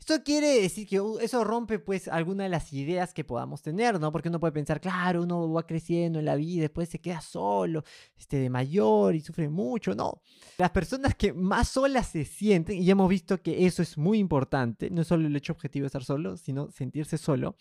Esto 0.00 0.24
quiere 0.24 0.62
decir 0.62 0.88
que 0.88 0.98
uh, 0.98 1.18
eso 1.18 1.44
rompe 1.44 1.78
pues 1.78 2.08
alguna 2.08 2.44
de 2.44 2.48
las 2.48 2.72
ideas 2.72 3.12
que 3.12 3.22
podamos 3.22 3.60
tener, 3.60 4.00
¿no? 4.00 4.10
Porque 4.10 4.30
uno 4.30 4.40
puede 4.40 4.52
pensar, 4.52 4.80
claro, 4.80 5.22
uno 5.22 5.52
va 5.52 5.66
creciendo 5.66 6.18
en 6.18 6.24
la 6.24 6.36
vida, 6.36 6.62
después 6.62 6.88
se 6.88 7.00
queda 7.00 7.20
solo, 7.20 7.84
este, 8.18 8.38
de 8.38 8.48
mayor 8.48 9.14
y 9.14 9.20
sufre 9.20 9.50
mucho, 9.50 9.94
no. 9.94 10.22
Las 10.56 10.70
personas 10.70 11.14
que 11.14 11.34
más 11.34 11.68
solas 11.68 12.08
se 12.08 12.24
sienten, 12.24 12.78
y 12.78 12.86
ya 12.86 12.92
hemos 12.92 13.10
visto 13.10 13.42
que 13.42 13.66
eso 13.66 13.82
es 13.82 13.98
muy 13.98 14.18
importante, 14.18 14.90
no 14.90 15.04
solo 15.04 15.28
el 15.28 15.36
hecho 15.36 15.52
objetivo 15.52 15.84
de 15.84 15.88
estar 15.88 16.02
solo, 16.02 16.38
sino 16.38 16.70
sentirse 16.70 17.18
solo, 17.18 17.56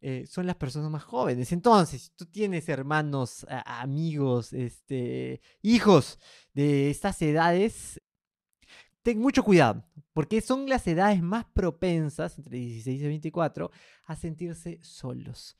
eh, 0.00 0.24
son 0.26 0.46
las 0.46 0.56
personas 0.56 0.90
más 0.90 1.04
jóvenes. 1.04 1.52
Entonces, 1.52 2.02
si 2.02 2.10
tú 2.16 2.26
tienes 2.26 2.68
hermanos, 2.68 3.46
amigos, 3.64 4.52
este, 4.52 5.40
hijos 5.62 6.18
de 6.54 6.90
estas 6.90 7.20
edades, 7.22 8.00
ten 9.02 9.20
mucho 9.20 9.42
cuidado, 9.42 9.84
porque 10.12 10.40
son 10.40 10.68
las 10.68 10.86
edades 10.86 11.22
más 11.22 11.44
propensas, 11.44 12.38
entre 12.38 12.58
16 12.58 13.00
y 13.00 13.06
24, 13.06 13.70
a 14.06 14.16
sentirse 14.16 14.78
solos. 14.82 15.56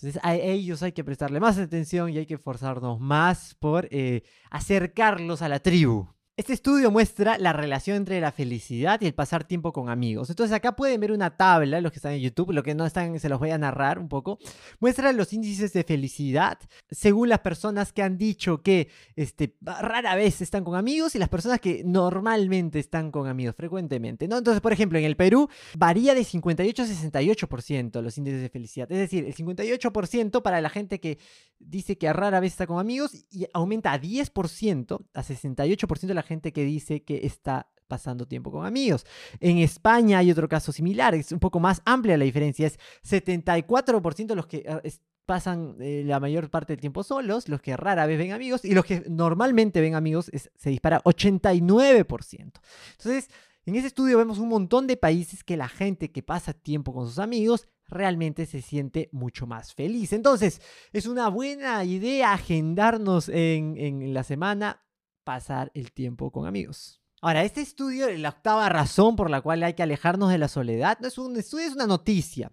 Entonces 0.00 0.20
a 0.24 0.34
ellos 0.34 0.82
hay 0.82 0.92
que 0.92 1.04
prestarle 1.04 1.40
más 1.40 1.58
atención 1.58 2.08
y 2.08 2.16
hay 2.16 2.24
que 2.24 2.34
esforzarnos 2.34 2.98
más 3.00 3.54
por 3.56 3.86
eh, 3.90 4.22
acercarlos 4.50 5.42
a 5.42 5.48
la 5.50 5.60
tribu. 5.60 6.08
Este 6.40 6.54
estudio 6.54 6.90
muestra 6.90 7.36
la 7.36 7.52
relación 7.52 7.98
entre 7.98 8.18
la 8.18 8.32
felicidad 8.32 8.98
y 9.02 9.04
el 9.04 9.12
pasar 9.12 9.44
tiempo 9.44 9.74
con 9.74 9.90
amigos. 9.90 10.30
Entonces 10.30 10.56
acá 10.56 10.74
pueden 10.74 10.98
ver 10.98 11.12
una 11.12 11.36
tabla, 11.36 11.82
los 11.82 11.92
que 11.92 11.98
están 11.98 12.14
en 12.14 12.20
YouTube, 12.20 12.52
lo 12.52 12.62
que 12.62 12.74
no 12.74 12.86
están 12.86 13.20
se 13.20 13.28
los 13.28 13.38
voy 13.38 13.50
a 13.50 13.58
narrar 13.58 13.98
un 13.98 14.08
poco. 14.08 14.38
Muestra 14.78 15.12
los 15.12 15.34
índices 15.34 15.74
de 15.74 15.84
felicidad 15.84 16.58
según 16.90 17.28
las 17.28 17.40
personas 17.40 17.92
que 17.92 18.02
han 18.02 18.16
dicho 18.16 18.62
que 18.62 18.88
este, 19.16 19.54
rara 19.60 20.14
vez 20.14 20.40
están 20.40 20.64
con 20.64 20.76
amigos 20.76 21.14
y 21.14 21.18
las 21.18 21.28
personas 21.28 21.60
que 21.60 21.82
normalmente 21.84 22.78
están 22.78 23.10
con 23.10 23.28
amigos 23.28 23.54
frecuentemente. 23.54 24.26
¿no? 24.26 24.38
Entonces, 24.38 24.62
por 24.62 24.72
ejemplo, 24.72 24.98
en 24.98 25.04
el 25.04 25.16
Perú 25.16 25.50
varía 25.76 26.14
de 26.14 26.24
58 26.24 26.82
a 26.82 26.86
68% 26.86 28.00
los 28.00 28.16
índices 28.16 28.40
de 28.40 28.48
felicidad. 28.48 28.90
Es 28.90 28.96
decir, 28.96 29.26
el 29.26 29.34
58% 29.34 30.40
para 30.40 30.62
la 30.62 30.70
gente 30.70 31.00
que 31.00 31.18
dice 31.58 31.98
que 31.98 32.10
rara 32.14 32.40
vez 32.40 32.52
está 32.52 32.66
con 32.66 32.80
amigos 32.80 33.26
y 33.30 33.46
aumenta 33.52 33.92
a 33.92 34.00
10%, 34.00 35.04
a 35.12 35.22
68% 35.22 36.06
de 36.06 36.14
la 36.14 36.22
gente 36.22 36.29
que 36.38 36.64
dice 36.64 37.02
que 37.02 37.26
está 37.26 37.68
pasando 37.90 38.26
tiempo 38.26 38.50
con 38.50 38.64
amigos. 38.64 39.04
En 39.40 39.58
España 39.58 40.18
hay 40.18 40.30
otro 40.30 40.48
caso 40.48 40.72
similar, 40.72 41.14
es 41.14 41.32
un 41.32 41.40
poco 41.40 41.60
más 41.60 41.82
amplia 41.84 42.16
la 42.16 42.24
diferencia, 42.24 42.66
es 42.66 42.78
74% 43.04 44.26
de 44.26 44.36
los 44.36 44.46
que 44.46 44.58
eh, 44.58 44.92
pasan 45.26 45.76
eh, 45.80 46.02
la 46.06 46.20
mayor 46.20 46.48
parte 46.50 46.72
del 46.72 46.80
tiempo 46.80 47.02
solos, 47.02 47.48
los 47.48 47.60
que 47.60 47.76
rara 47.76 48.06
vez 48.06 48.18
ven 48.18 48.32
amigos 48.32 48.64
y 48.64 48.74
los 48.74 48.84
que 48.84 49.04
normalmente 49.08 49.80
ven 49.80 49.94
amigos 49.94 50.30
se 50.32 50.70
dispara 50.70 51.02
89%. 51.02 52.52
Entonces, 52.92 53.28
en 53.66 53.74
ese 53.74 53.88
estudio 53.88 54.18
vemos 54.18 54.38
un 54.38 54.48
montón 54.48 54.86
de 54.86 54.96
países 54.96 55.44
que 55.44 55.56
la 55.56 55.68
gente 55.68 56.10
que 56.10 56.22
pasa 56.22 56.54
tiempo 56.54 56.94
con 56.94 57.06
sus 57.06 57.18
amigos 57.18 57.68
realmente 57.86 58.46
se 58.46 58.62
siente 58.62 59.08
mucho 59.12 59.46
más 59.46 59.74
feliz. 59.74 60.12
Entonces, 60.12 60.62
es 60.92 61.06
una 61.06 61.28
buena 61.28 61.84
idea 61.84 62.32
agendarnos 62.32 63.28
en, 63.28 63.76
en 63.76 64.14
la 64.14 64.22
semana 64.22 64.80
pasar 65.24 65.70
el 65.74 65.92
tiempo 65.92 66.30
con 66.30 66.46
amigos. 66.46 67.00
Ahora, 67.22 67.44
este 67.44 67.60
estudio, 67.60 68.10
la 68.16 68.30
octava 68.30 68.68
razón 68.68 69.14
por 69.14 69.28
la 69.28 69.42
cual 69.42 69.62
hay 69.62 69.74
que 69.74 69.82
alejarnos 69.82 70.30
de 70.30 70.38
la 70.38 70.48
soledad, 70.48 70.98
no 71.00 71.08
es 71.08 71.18
un 71.18 71.36
estudio, 71.36 71.66
es 71.66 71.74
una 71.74 71.86
noticia. 71.86 72.50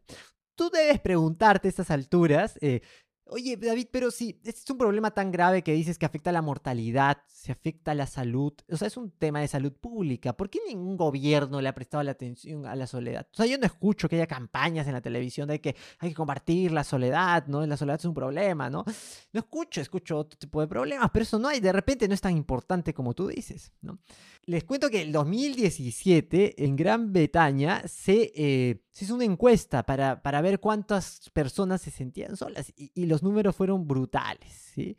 Tú 0.56 0.70
debes 0.70 1.00
preguntarte 1.00 1.68
a 1.68 1.70
estas 1.70 1.92
alturas 1.92 2.58
eh, 2.62 2.82
Oye, 3.30 3.58
David, 3.58 3.88
pero 3.92 4.10
si 4.10 4.40
este 4.44 4.62
es 4.62 4.70
un 4.70 4.78
problema 4.78 5.12
tan 5.12 5.32
grave 5.32 5.62
que 5.62 5.74
dices 5.74 5.98
que 5.98 6.06
afecta 6.06 6.30
a 6.30 6.34
la 6.34 6.42
mortalidad, 6.42 7.18
se 7.28 7.52
afecta 7.52 7.92
a 7.92 7.96
la 7.96 8.08
salud, 8.08 8.54
o 8.70 8.78
sea, 8.78 8.88
es 8.88 8.96
un 8.96 9.12
tema 9.12 9.42
de 9.42 9.48
salud 9.48 9.74
pública, 9.74 10.34
¿por 10.34 10.50
qué 10.50 10.60
ningún 10.68 10.96
gobierno 10.96 11.60
le 11.62 11.68
ha 11.68 11.76
prestado 11.76 12.04
la 12.04 12.12
atención 12.12 12.66
a 12.66 12.76
la 12.76 12.88
soledad? 12.88 13.28
O 13.34 13.36
sea, 13.36 13.46
yo 13.46 13.58
no 13.58 13.66
escucho 13.66 14.08
que 14.08 14.16
haya 14.16 14.28
campañas 14.28 14.88
en 14.88 14.94
la 14.94 15.02
televisión 15.02 15.48
de 15.50 15.60
que 15.60 15.76
hay 16.00 16.10
que 16.10 16.16
compartir 16.16 16.72
la 16.72 16.84
soledad, 16.84 17.48
¿no? 17.48 17.66
La 17.66 17.76
soledad 17.76 18.00
es 18.00 18.06
un 18.06 18.14
problema, 18.14 18.70
¿no? 18.70 18.86
No 19.34 19.40
escucho, 19.40 19.82
escucho 19.82 20.18
otro 20.20 20.38
tipo 20.38 20.62
de 20.62 20.68
problemas, 20.68 21.10
pero 21.12 21.24
eso 21.24 21.38
no 21.38 21.50
hay, 21.50 21.60
de 21.60 21.74
repente 21.74 22.08
no 22.08 22.14
es 22.14 22.22
tan 22.22 22.36
importante 22.36 22.94
como 22.94 23.14
tú 23.14 23.28
dices, 23.28 23.74
¿no? 23.82 24.00
Les 24.46 24.64
cuento 24.64 24.90
que 24.90 25.02
en 25.02 25.12
2017 25.12 26.64
en 26.64 26.76
Gran 26.78 27.12
Bretaña 27.12 27.84
se, 27.86 28.32
eh, 28.36 28.84
se 28.98 29.06
hizo 29.06 29.14
una 29.14 29.26
encuesta 29.26 29.84
para, 29.84 30.24
para, 30.24 30.42
ver 30.42 30.60
cuántas 30.60 31.30
personas 31.30 31.82
se 31.82 31.92
sentían 31.92 32.36
solas 32.36 32.74
y, 32.76 33.06
los 33.06 33.22
números 33.22 33.56
fueron 33.56 33.88
brutales. 33.88 34.52
¿sí? 34.74 34.98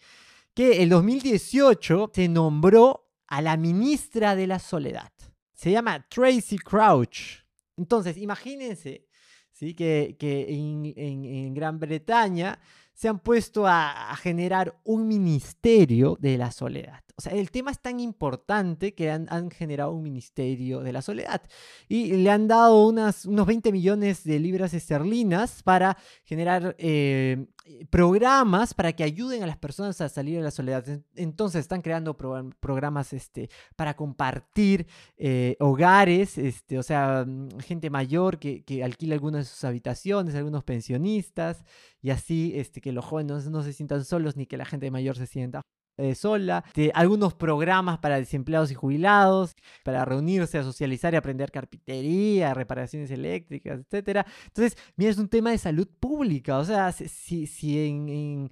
Que 0.55 0.83
en 0.83 0.90
2018 0.90 2.12
se 2.14 2.28
nombró 2.28 3.11
a 3.26 3.43
la 3.43 3.57
ministra 3.57 4.37
de 4.37 4.47
la 4.47 4.61
soledad. 4.61 5.11
Se 5.52 5.73
llama 5.73 6.07
Tracy 6.09 6.59
Crouch. 6.59 7.45
Entonces, 7.76 8.17
imagínense 8.19 9.09
¿sí? 9.50 9.75
que, 9.75 10.14
que 10.17 10.47
en, 10.49 10.85
en 10.97 11.52
Gran 11.52 11.81
Bretaña 11.81 12.57
se 12.95 13.09
han 13.09 13.19
puesto 13.19 13.67
a, 13.67 14.14
generar 14.23 14.81
un 14.85 15.09
ministerio 15.09 16.17
de 16.21 16.38
la 16.38 16.52
soledad. 16.52 17.02
O 17.19 17.21
sea, 17.21 17.33
el 17.33 17.51
tema 17.51 17.73
es 17.73 17.81
tan 17.81 17.99
importante 17.99 18.95
que 18.95 19.11
han, 19.11 19.51
generado 19.51 19.91
un 19.91 20.05
ministerio 20.05 20.81
de 20.85 20.93
la 20.93 21.03
soledad. 21.03 21.43
Y 21.89 22.13
le 22.13 22.31
han 22.31 22.47
dado 22.47 22.87
unas, 22.87 23.25
unos 23.27 23.45
20 23.45 23.73
millones 23.73 24.23
de 24.23 24.39
libras 24.39 24.73
esterlinas 24.73 25.65
para 25.65 25.99
generar 26.23 26.77
eh, 26.79 27.45
programas 27.91 28.73
para 28.73 28.93
que 28.93 29.03
ayuden 29.03 29.43
a 29.43 29.49
las 29.49 29.57
personas 29.57 30.01
a 30.01 30.09
salir 30.09 30.37
de 30.37 30.45
la 30.45 30.53
soledad. 30.53 30.89
En- 30.89 31.05
Entonces 31.17 31.63
están 31.63 31.83
creando 31.83 32.17
pro- 32.17 32.51
programas 32.61 33.13
este, 33.13 33.51
para 33.75 33.97
compartir 33.97 34.87
eh, 35.17 35.57
hogares, 35.59 36.39
este, 36.39 36.79
o 36.79 36.85
sea, 36.85 37.25
mm, 37.27 37.59
gente 37.61 37.91
mayor 37.91 38.39
que, 38.39 38.63
que 38.63 38.85
alquila 38.85 39.15
algunas 39.15 39.41
de 39.47 39.51
sus 39.53 39.65
habitaciones, 39.65 40.37
algunos 40.37 40.63
pensionistas, 40.63 41.65
y 42.01 42.11
así 42.11 42.53
este, 42.55 42.81
que 42.81 42.93
los 42.93 43.05
jóvenes 43.05 43.51
no 43.51 43.65
se 43.65 43.73
sientan 43.73 44.05
solos 44.05 44.37
ni 44.37 44.47
que 44.47 44.57
la 44.57 44.65
gente 44.65 44.89
mayor 44.93 45.17
se 45.17 45.27
sienta 45.27 45.63
eh, 45.99 46.14
sola. 46.14 46.64
De 46.75 46.90
algunos 46.95 47.35
programas 47.35 47.99
para 47.99 48.17
desempleados 48.17 48.71
y 48.71 48.75
jubilados, 48.75 49.55
para 49.85 50.05
reunirse, 50.05 50.57
a 50.59 50.62
socializar 50.62 51.12
y 51.12 51.17
aprender 51.17 51.50
carpintería, 51.50 52.55
reparaciones 52.55 53.11
eléctricas, 53.11 53.81
etcétera. 53.81 54.25
Entonces, 54.47 54.78
mira, 54.97 55.11
es 55.11 55.19
un 55.19 55.28
tema 55.28 55.50
de 55.50 55.59
salud 55.59 55.88
pública. 56.00 56.59
O 56.59 56.64
sea, 56.64 56.93
si, 56.93 57.47
si, 57.47 57.87
en, 57.87 58.50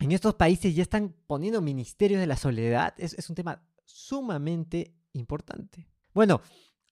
en, 0.00 0.12
estos 0.12 0.34
países 0.34 0.74
ya 0.74 0.82
están 0.82 1.14
poniendo 1.26 1.60
ministerios 1.60 2.20
de 2.20 2.26
la 2.26 2.36
soledad, 2.36 2.94
es, 2.98 3.14
es 3.14 3.28
un 3.28 3.36
tema 3.36 3.62
sumamente 3.84 4.94
importante. 5.12 5.86
Bueno, 6.12 6.40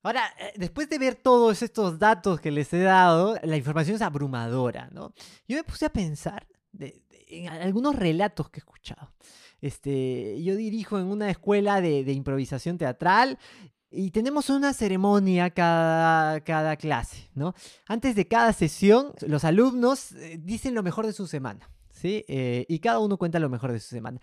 ahora, 0.03 0.23
eh, 0.39 0.53
después 0.57 0.89
de 0.89 0.99
ver 0.99 1.15
todos 1.15 1.63
estos 1.63 1.99
datos 1.99 2.41
que 2.41 2.51
les 2.51 2.73
he 2.73 2.81
dado, 2.81 3.39
la 3.43 3.57
información 3.57 3.97
es 3.97 4.03
abrumadora, 4.03 4.89
¿no? 4.93 5.13
Yo 5.49 5.57
me 5.57 5.65
puse 5.65 5.87
a 5.87 5.93
pensar 5.93 6.47
de- 6.73 7.04
algunos 7.49 7.97
relatos 7.97 8.51
que 8.51 8.59
he 8.59 8.63
escuchado. 8.63 9.13
Este, 9.61 10.43
yo 10.43 10.57
dirijo 10.57 10.99
en 10.99 11.07
una 11.07 11.31
escuela 11.31 11.81
de, 11.81 12.05
de 12.05 12.13
improvisación 12.13 12.77
teatral 12.77 13.39
y 13.91 14.11
tenemos 14.11 14.51
una 14.51 14.73
ceremonia 14.73 15.51
cada, 15.51 16.41
cada 16.41 16.77
clase, 16.77 17.31
¿no? 17.35 17.55
Antes 17.87 18.17
de 18.17 18.27
cada 18.27 18.53
sesión, 18.53 19.13
los 19.27 19.45
alumnos 19.45 20.13
eh, 20.13 20.39
dicen 20.41 20.75
lo 20.75 20.83
mejor 20.83 21.07
de 21.07 21.13
su 21.13 21.27
semana, 21.27 21.71
¿sí? 21.91 22.25
Eh, 22.29 22.67
y 22.69 22.81
cada 22.81 22.99
uno 22.99 23.17
cuenta 23.17 23.39
lo 23.39 23.49
mejor 23.49 23.73
de 23.73 23.81
su 23.81 23.89
semana. 23.89 24.21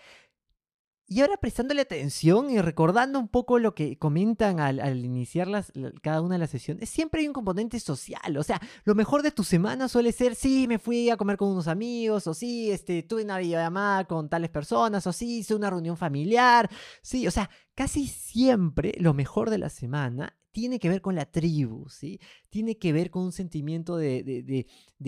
Y 1.13 1.19
ahora 1.19 1.35
prestándole 1.35 1.81
atención 1.81 2.49
y 2.49 2.61
recordando 2.61 3.19
un 3.19 3.27
poco 3.27 3.59
lo 3.59 3.75
que 3.75 3.97
comentan 3.97 4.61
al, 4.61 4.79
al 4.79 5.03
iniciar 5.03 5.45
las, 5.49 5.69
la- 5.75 5.91
cada 6.01 6.21
una 6.21 6.35
de 6.35 6.39
las 6.39 6.51
sesiones, 6.51 6.89
siempre 6.89 7.19
hay 7.19 7.27
un 7.27 7.33
componente 7.33 7.81
social. 7.81 8.37
O 8.37 8.43
sea, 8.43 8.61
lo 8.85 8.95
mejor 8.95 9.21
de 9.21 9.31
tu 9.31 9.43
semana 9.43 9.89
suele 9.89 10.13
ser, 10.13 10.35
sí, 10.35 10.67
me 10.69 10.79
fui 10.79 11.09
a 11.09 11.17
comer 11.17 11.35
con 11.35 11.49
unos 11.49 11.67
amigos, 11.67 12.27
o 12.27 12.33
sí, 12.33 12.71
este, 12.71 13.03
tuve 13.03 13.25
una 13.25 13.39
videollamada 13.39 14.05
con 14.05 14.29
tales 14.29 14.51
personas, 14.51 15.05
o 15.05 15.11
sí, 15.11 15.39
hice 15.39 15.53
una 15.53 15.69
reunión 15.69 15.97
familiar. 15.97 16.69
Sí, 17.01 17.27
o 17.27 17.31
sea, 17.31 17.49
casi 17.75 18.07
siempre 18.07 18.93
lo 18.97 19.13
mejor 19.13 19.49
de 19.49 19.57
la 19.57 19.67
semana 19.69 20.37
tiene 20.51 20.79
que 20.79 20.89
ver 20.89 21.01
con 21.01 21.15
la 21.15 21.25
tribu, 21.25 21.87
¿sí? 21.89 22.19
Tiene 22.49 22.77
que 22.77 22.91
ver 22.93 23.09
con 23.09 23.23
un 23.23 23.31
sentimiento 23.31 23.97
de, 23.97 24.65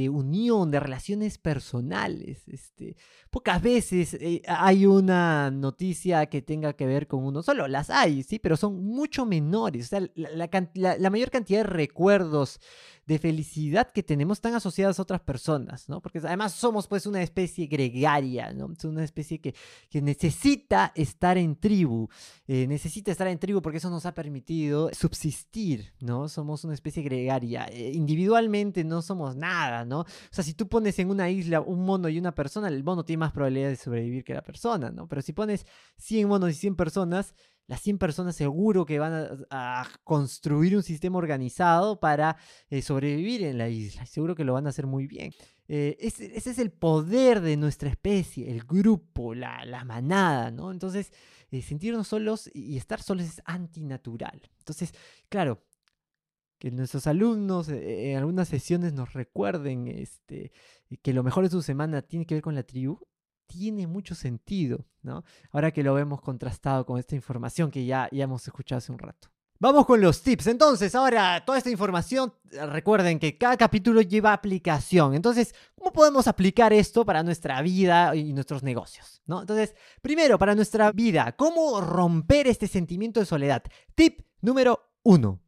unión, 0.10 0.72
de 0.72 0.80
relaciones 0.80 1.38
personales. 1.38 2.48
Este, 2.48 2.96
pocas 3.30 3.62
veces 3.62 4.14
eh, 4.16 4.42
hay 4.48 4.86
una 4.86 5.52
noticia 5.52 6.26
que 6.28 6.42
tenga 6.42 6.74
que 6.74 6.86
ver 6.86 7.08
con 7.08 7.24
uno 7.24 7.44
solo, 7.44 7.68
las 7.68 7.90
hay, 7.90 8.24
sí, 8.24 8.40
pero 8.40 8.58
son 8.58 8.84
mucho 8.84 9.26
menores. 9.26 9.86
O 9.86 9.90
sea, 9.90 10.10
la 10.16 11.10
mayor 11.10 11.30
cantidad 11.30 11.60
de 11.60 11.70
recuerdos 11.70 12.60
de 13.06 13.20
felicidad 13.20 13.92
que 13.92 14.04
tenemos 14.04 14.38
están 14.38 14.56
asociadas 14.56 15.00
a 15.00 15.02
otras 15.02 15.22
personas, 15.22 15.90
¿no? 15.90 16.02
Porque 16.02 16.20
además 16.20 16.54
somos 16.54 16.88
pues 16.88 17.06
una 17.06 17.22
especie 17.22 17.68
gregaria, 17.68 18.54
¿no? 18.54 18.72
Es 18.72 18.84
una 18.86 19.04
especie 19.04 19.40
que, 19.40 19.54
que 19.90 20.02
necesita 20.02 20.92
estar 20.96 21.38
en 21.38 21.56
tribu, 21.56 22.08
eh, 22.48 22.68
necesita 22.68 23.12
estar 23.12 23.28
en 23.28 23.40
tribu 23.40 23.62
porque 23.62 23.78
eso 23.78 23.90
nos 23.90 24.06
ha 24.06 24.14
permitido 24.14 24.90
subsistir, 24.94 25.94
¿no? 26.00 26.30
Somos 26.30 26.64
una 26.64 26.74
especie 26.74 27.04
gregaria. 27.04 27.66
Eh, 27.72 27.92
individualmente 27.94 28.84
no 28.84 29.02
somos 29.02 29.36
nada, 29.36 29.86
¿no? 29.86 30.02
O 30.02 30.06
sea, 30.32 30.44
si 30.44 30.54
tú 30.54 30.68
pones 30.68 30.98
en 31.00 31.10
una 31.10 31.30
isla 31.30 31.62
un 31.62 31.86
mono 31.86 32.10
y 32.10 32.18
una 32.18 32.34
persona, 32.34 32.68
el 32.68 32.84
mono 32.84 33.04
tiene 33.04 33.20
más 33.20 33.34
probabilidades 33.34 33.80
de 33.80 33.84
sobrevivir 33.84 34.24
que 34.24 34.34
la 34.34 34.44
persona, 34.44 34.92
¿no? 34.92 35.08
Pero 35.08 35.22
si 35.22 35.34
pones 35.34 35.66
100 35.98 36.28
monos 36.28 36.52
y 36.52 36.54
100 36.54 36.76
personas, 36.76 37.34
las 37.68 37.82
100 37.82 37.98
personas 37.98 38.36
seguro 38.36 38.86
que 38.86 39.00
van 39.00 39.46
a, 39.50 39.88
construir 40.04 40.76
un 40.76 40.84
sistema 40.84 41.18
organizado 41.18 42.00
para 42.00 42.38
eh, 42.70 42.82
sobrevivir 42.82 43.44
en 43.44 43.58
la 43.58 43.70
isla. 43.70 44.06
Seguro 44.06 44.36
que 44.36 44.44
lo 44.44 44.54
van 44.54 44.66
a 44.66 44.70
hacer 44.70 44.86
muy 44.86 45.08
bien. 45.08 45.32
Eh, 45.68 45.96
ese, 46.00 46.36
ese 46.36 46.52
es 46.52 46.60
el 46.60 46.72
poder 46.72 47.42
de 47.42 47.56
nuestra 47.56 47.90
especie, 47.90 48.52
el 48.52 48.64
grupo, 48.64 49.34
la, 49.34 49.64
la 49.66 49.86
manada, 49.86 50.52
¿no? 50.52 50.72
Entonces, 50.72 51.12
eh, 51.52 51.62
sentirnos 51.62 52.08
solos 52.08 52.50
y 52.54 52.78
estar 52.78 53.02
solos 53.02 53.26
es 53.26 53.42
antinatural. 53.46 54.42
Entonces, 54.60 54.94
claro, 55.30 55.64
que 56.60 56.72
nuestros 56.72 57.08
alumnos 57.08 57.70
en 57.70 58.18
algunas 58.18 58.48
sesiones 58.50 58.94
nos 58.94 59.14
recuerden 59.14 59.88
este, 59.88 60.52
que 61.02 61.14
lo 61.14 61.24
mejor 61.24 61.44
de 61.44 61.50
su 61.50 61.62
semana 61.62 62.02
tiene 62.02 62.26
que 62.26 62.36
ver 62.36 62.42
con 62.42 62.56
la 62.56 62.64
tribu, 62.64 63.00
tiene 63.48 63.88
mucho 63.88 64.16
sentido, 64.16 64.86
¿no? 65.02 65.24
Ahora 65.52 65.72
que 65.72 65.84
lo 65.84 65.94
vemos 65.94 66.22
contrastado 66.22 66.86
con 66.86 67.00
esta 67.00 67.16
información 67.16 67.72
que 67.72 67.86
ya, 67.86 68.10
ya 68.12 68.24
hemos 68.24 68.46
escuchado 68.48 68.78
hace 68.78 68.92
un 68.92 69.00
rato. 69.00 69.30
Vamos 69.64 69.86
con 69.86 70.02
los 70.02 70.22
tips. 70.22 70.48
Entonces, 70.48 70.94
ahora 70.94 71.42
toda 71.46 71.58
esta 71.58 71.70
información, 71.70 72.34
recuerden 72.52 73.18
que 73.18 73.38
cada 73.38 73.56
capítulo 73.56 74.02
lleva 74.02 74.34
aplicación. 74.34 75.14
Entonces, 75.14 75.56
¿cómo 75.76 75.94
podemos 75.94 76.28
aplicar 76.28 76.74
esto 76.74 77.06
para 77.06 77.24
nuestra 77.24 77.62
vida 77.62 78.14
y 78.14 78.34
nuestros 78.34 78.62
negocios? 78.62 79.22
¿no? 79.26 79.40
Entonces, 79.40 79.74
primero, 80.02 80.38
para 80.38 80.54
nuestra 80.54 80.92
vida, 80.92 81.34
¿cómo 81.38 81.80
romper 81.80 82.48
este 82.48 82.68
sentimiento 82.68 83.22
de 83.22 83.26
soledad? 83.26 83.64
Tip 83.96 84.22
número 84.42 84.92
uno. 85.04 85.40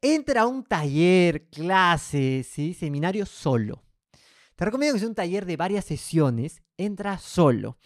Entra 0.00 0.42
a 0.42 0.46
un 0.46 0.64
taller, 0.64 1.50
clase, 1.50 2.46
¿sí? 2.48 2.72
seminario 2.72 3.26
solo. 3.26 3.82
Te 4.58 4.64
recomiendo 4.64 4.94
que 4.94 4.98
sea 4.98 5.08
un 5.08 5.14
taller 5.14 5.46
de 5.46 5.56
varias 5.56 5.84
sesiones, 5.84 6.64
entra 6.76 7.18
solo. 7.18 7.78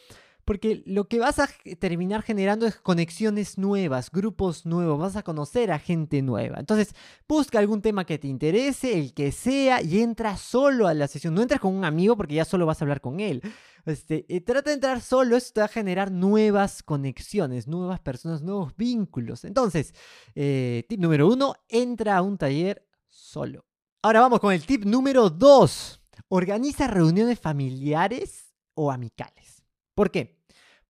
Porque 0.47 0.83
lo 0.87 1.07
que 1.07 1.19
vas 1.19 1.39
a 1.39 1.47
terminar 1.79 2.23
generando 2.23 2.67
es 2.67 2.77
conexiones 2.77 3.59
nuevas, 3.59 4.11
grupos 4.11 4.65
nuevos, 4.65 4.99
vas 4.99 5.17
a 5.17 5.23
conocer 5.23 5.71
a 5.71 5.79
gente 5.79 6.23
nueva. 6.23 6.59
Entonces, 6.59 6.95
busca 7.29 7.59
algún 7.59 7.83
tema 7.83 8.07
que 8.07 8.19
te 8.19 8.27
interese, 8.27 8.99
el 8.99 9.13
que 9.13 9.33
sea, 9.33 9.83
y 9.83 10.01
entra 10.01 10.39
solo 10.39 10.89
a 10.89 10.95
la 10.95 11.09
sesión. 11.09 11.35
No 11.35 11.43
entres 11.43 11.61
con 11.61 11.75
un 11.75 11.85
amigo 11.85 12.17
porque 12.17 12.37
ya 12.37 12.47
solo 12.47 12.65
vas 12.65 12.81
a 12.81 12.87
hablar 12.87 13.03
con 13.03 13.21
él. 13.21 13.43
Este, 13.85 14.25
eh, 14.35 14.41
trata 14.41 14.71
de 14.71 14.75
entrar 14.75 15.03
solo, 15.03 15.37
esto 15.37 15.53
te 15.53 15.61
va 15.61 15.67
a 15.67 15.69
generar 15.69 16.11
nuevas 16.11 16.83
conexiones, 16.83 17.69
nuevas 17.69 18.01
personas, 18.01 18.41
nuevos 18.41 18.75
vínculos. 18.79 19.45
Entonces, 19.45 19.95
eh, 20.35 20.87
tip 20.89 20.99
número 20.99 21.29
uno, 21.29 21.55
entra 21.69 22.17
a 22.17 22.23
un 22.23 22.39
taller 22.39 22.89
solo. 23.09 23.67
Ahora 24.01 24.21
vamos 24.21 24.41
con 24.41 24.55
el 24.55 24.65
tip 24.65 24.87
número 24.87 25.29
dos. 25.29 26.02
Organiza 26.29 26.87
reuniones 26.87 27.39
familiares 27.41 28.55
o 28.75 28.91
amicales. 28.91 29.63
¿Por 29.95 30.11
qué? 30.11 30.41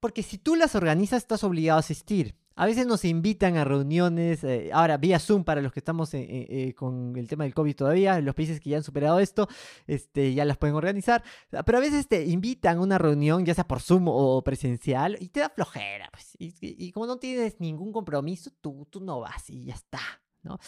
Porque 0.00 0.22
si 0.22 0.38
tú 0.38 0.56
las 0.56 0.74
organizas, 0.74 1.22
estás 1.22 1.44
obligado 1.44 1.76
a 1.76 1.80
asistir. 1.80 2.36
A 2.54 2.66
veces 2.66 2.86
nos 2.86 3.06
invitan 3.06 3.56
a 3.56 3.64
reuniones, 3.64 4.44
eh, 4.44 4.68
ahora 4.74 4.98
vía 4.98 5.18
Zoom 5.18 5.42
para 5.42 5.62
los 5.62 5.72
que 5.72 5.80
estamos 5.80 6.12
eh, 6.12 6.20
eh, 6.20 6.46
eh, 6.50 6.74
con 6.74 7.16
el 7.16 7.26
tema 7.26 7.44
del 7.44 7.54
COVID 7.54 7.74
todavía, 7.74 8.20
los 8.20 8.34
países 8.34 8.60
que 8.60 8.68
ya 8.70 8.76
han 8.76 8.82
superado 8.82 9.20
esto, 9.20 9.48
este, 9.86 10.34
ya 10.34 10.44
las 10.44 10.58
pueden 10.58 10.76
organizar. 10.76 11.24
Pero 11.64 11.78
a 11.78 11.80
veces 11.80 12.08
te 12.08 12.26
invitan 12.26 12.76
a 12.76 12.80
una 12.82 12.98
reunión, 12.98 13.46
ya 13.46 13.54
sea 13.54 13.66
por 13.66 13.80
Zoom 13.80 14.04
o 14.08 14.42
presencial, 14.44 15.16
y 15.18 15.28
te 15.28 15.40
da 15.40 15.48
flojera. 15.48 16.10
Pues, 16.12 16.36
y, 16.38 16.48
y- 16.60 16.76
y 16.88 16.92
como 16.92 17.06
no 17.06 17.16
tienes 17.16 17.58
ningún 17.58 17.90
compromiso, 17.90 18.50
tú, 18.60 18.86
tú 18.90 19.00
no 19.00 19.20
vas 19.20 19.48
y 19.48 19.64
ya 19.64 19.74
está. 19.74 20.00
¿No? 20.42 20.58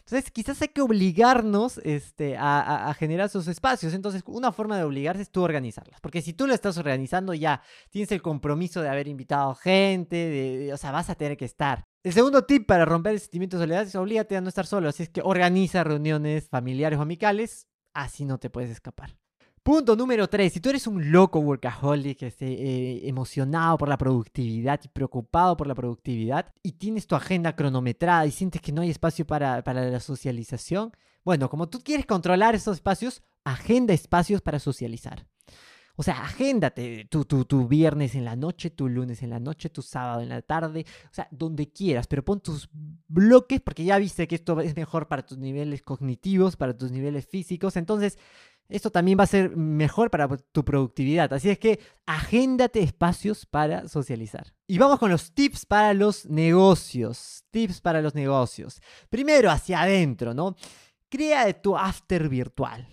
Entonces, 0.00 0.30
quizás 0.30 0.60
hay 0.60 0.68
que 0.68 0.82
obligarnos 0.82 1.78
este, 1.78 2.36
a, 2.38 2.94
generar 2.98 3.26
esos 3.26 3.48
espacios. 3.48 3.94
Entonces, 3.94 4.22
una 4.26 4.52
forma 4.52 4.76
de 4.76 4.84
obligarse 4.84 5.22
es 5.22 5.30
tú 5.30 5.42
organizarlas. 5.42 6.00
Porque 6.00 6.20
si 6.20 6.34
tú 6.34 6.46
lo 6.46 6.52
estás 6.52 6.76
organizando, 6.76 7.32
ya 7.32 7.62
tienes 7.90 8.12
el 8.12 8.20
compromiso 8.20 8.82
de 8.82 8.90
haber 8.90 9.08
invitado 9.08 9.54
gente, 9.54 10.16
de, 10.16 10.72
o 10.74 10.76
sea, 10.76 10.90
vas 10.92 11.08
a 11.08 11.14
tener 11.14 11.36
que 11.36 11.46
estar. 11.46 11.86
El 12.02 12.12
segundo 12.12 12.44
tip 12.44 12.66
para 12.66 12.84
romper 12.84 13.14
el 13.14 13.20
sentimiento 13.20 13.56
de 13.56 13.64
soledad 13.64 13.82
es 13.84 13.94
oblígate 13.94 14.36
a 14.36 14.42
no 14.42 14.50
estar 14.50 14.66
solo. 14.66 14.90
Así 14.90 15.04
es 15.04 15.08
que 15.08 15.22
organiza 15.24 15.84
reuniones 15.84 16.48
familiares 16.50 16.98
o 16.98 17.02
amicales, 17.02 17.66
así 17.94 18.26
no 18.26 18.38
te 18.38 18.50
puedes 18.50 18.70
escapar. 18.70 19.16
Punto 19.64 19.96
número 19.96 20.28
3. 20.28 20.52
Si 20.52 20.60
tú 20.60 20.68
eres 20.68 20.86
un 20.86 21.10
loco 21.10 21.38
workaholic, 21.38 22.22
este, 22.22 22.46
eh, 22.46 23.08
emocionado 23.08 23.78
por 23.78 23.88
la 23.88 23.96
productividad 23.96 24.78
y 24.84 24.88
preocupado 24.88 25.56
por 25.56 25.66
la 25.66 25.74
productividad, 25.74 26.52
y 26.62 26.72
tienes 26.72 27.06
tu 27.06 27.14
agenda 27.14 27.56
cronometrada 27.56 28.26
y 28.26 28.30
sientes 28.30 28.60
que 28.60 28.72
no 28.72 28.82
hay 28.82 28.90
espacio 28.90 29.26
para, 29.26 29.64
para 29.64 29.88
la 29.88 30.00
socialización, 30.00 30.92
bueno, 31.24 31.48
como 31.48 31.70
tú 31.70 31.80
quieres 31.80 32.04
controlar 32.04 32.54
esos 32.54 32.76
espacios, 32.76 33.22
agenda 33.42 33.94
espacios 33.94 34.42
para 34.42 34.58
socializar. 34.58 35.26
O 35.96 36.02
sea, 36.02 36.24
agéndate 36.24 37.06
tu, 37.06 37.24
tu, 37.24 37.44
tu 37.44 37.68
viernes 37.68 38.16
en 38.16 38.24
la 38.24 38.34
noche, 38.34 38.68
tu 38.68 38.88
lunes 38.88 39.22
en 39.22 39.30
la 39.30 39.38
noche, 39.38 39.70
tu 39.70 39.80
sábado 39.80 40.22
en 40.22 40.28
la 40.28 40.42
tarde, 40.42 40.84
o 41.04 41.14
sea, 41.14 41.28
donde 41.30 41.70
quieras, 41.70 42.08
pero 42.08 42.24
pon 42.24 42.40
tus 42.40 42.68
bloques 43.06 43.60
porque 43.60 43.84
ya 43.84 43.96
viste 43.98 44.26
que 44.26 44.34
esto 44.34 44.60
es 44.60 44.76
mejor 44.76 45.06
para 45.06 45.24
tus 45.24 45.38
niveles 45.38 45.82
cognitivos, 45.82 46.56
para 46.56 46.76
tus 46.76 46.90
niveles 46.90 47.26
físicos, 47.26 47.76
entonces 47.76 48.18
esto 48.68 48.90
también 48.90 49.18
va 49.18 49.24
a 49.24 49.28
ser 49.28 49.56
mejor 49.56 50.10
para 50.10 50.28
tu 50.28 50.64
productividad. 50.64 51.32
Así 51.32 51.50
es 51.50 51.58
que 51.58 51.80
agéndate 52.06 52.80
espacios 52.80 53.46
para 53.46 53.88
socializar. 53.88 54.54
Y 54.66 54.78
vamos 54.78 54.98
con 54.98 55.10
los 55.10 55.32
tips 55.32 55.66
para 55.66 55.94
los 55.94 56.26
negocios. 56.26 57.44
Tips 57.50 57.80
para 57.80 58.00
los 58.00 58.14
negocios. 58.14 58.80
Primero, 59.10 59.50
hacia 59.50 59.82
adentro, 59.82 60.34
¿no? 60.34 60.56
Crea 61.08 61.52
tu 61.60 61.76
after 61.76 62.28
virtual. 62.28 62.88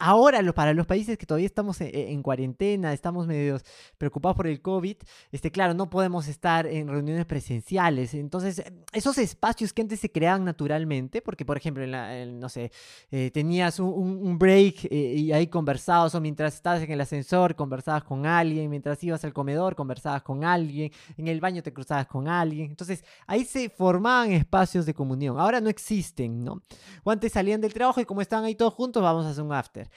Ahora 0.00 0.40
para 0.52 0.72
los 0.74 0.86
países 0.86 1.16
que 1.18 1.26
todavía 1.26 1.46
estamos 1.46 1.80
en, 1.80 1.90
en 1.94 2.22
cuarentena, 2.22 2.92
estamos 2.92 3.26
medio 3.26 3.58
preocupados 3.98 4.36
por 4.36 4.46
el 4.46 4.60
COVID, 4.60 4.96
este, 5.30 5.50
claro, 5.52 5.74
no 5.74 5.90
podemos 5.90 6.26
estar 6.26 6.66
en 6.66 6.88
reuniones 6.88 7.26
presenciales. 7.26 8.14
Entonces, 8.14 8.64
esos 8.92 9.18
espacios 9.18 9.72
que 9.72 9.82
antes 9.82 10.00
se 10.00 10.10
creaban 10.10 10.44
naturalmente, 10.44 11.22
porque 11.22 11.44
por 11.44 11.56
ejemplo, 11.56 11.84
en 11.84 11.90
la- 11.92 12.26
no 12.26 12.48
sé, 12.48 12.72
eh, 13.10 13.30
tenías 13.32 13.78
un 13.78 14.38
break 14.38 14.86
eh, 14.90 15.14
y 15.16 15.32
ahí 15.32 15.46
conversabas, 15.48 16.14
o 16.14 16.20
mientras 16.20 16.54
estabas 16.54 16.82
en 16.82 16.90
el 16.90 17.00
ascensor 17.00 17.54
conversabas 17.54 18.04
con 18.04 18.24
alguien, 18.26 18.70
mientras 18.70 19.02
ibas 19.04 19.24
al 19.24 19.32
comedor 19.32 19.74
conversabas 19.74 20.22
con 20.22 20.44
alguien, 20.44 20.90
en 21.18 21.28
el 21.28 21.40
baño 21.40 21.62
te 21.62 21.72
cruzabas 21.72 22.06
con 22.06 22.26
alguien. 22.28 22.70
Entonces, 22.70 23.04
ahí 23.26 23.44
se 23.44 23.68
formaban 23.68 24.32
espacios 24.32 24.86
de 24.86 24.94
comunión. 24.94 25.38
Ahora 25.38 25.60
no 25.60 25.68
existen, 25.68 26.42
¿no? 26.42 26.62
O 27.04 27.10
antes 27.10 27.32
salían 27.32 27.60
del 27.60 27.74
trabajo 27.74 28.00
y 28.00 28.04
como 28.06 28.22
estaban 28.22 28.44
ahí 28.46 28.54
todos 28.54 28.72
juntos, 28.72 29.02
vamos 29.02 29.26
a 29.26 29.30
hacer 29.30 29.44
un 29.44 29.52
after 29.52 29.89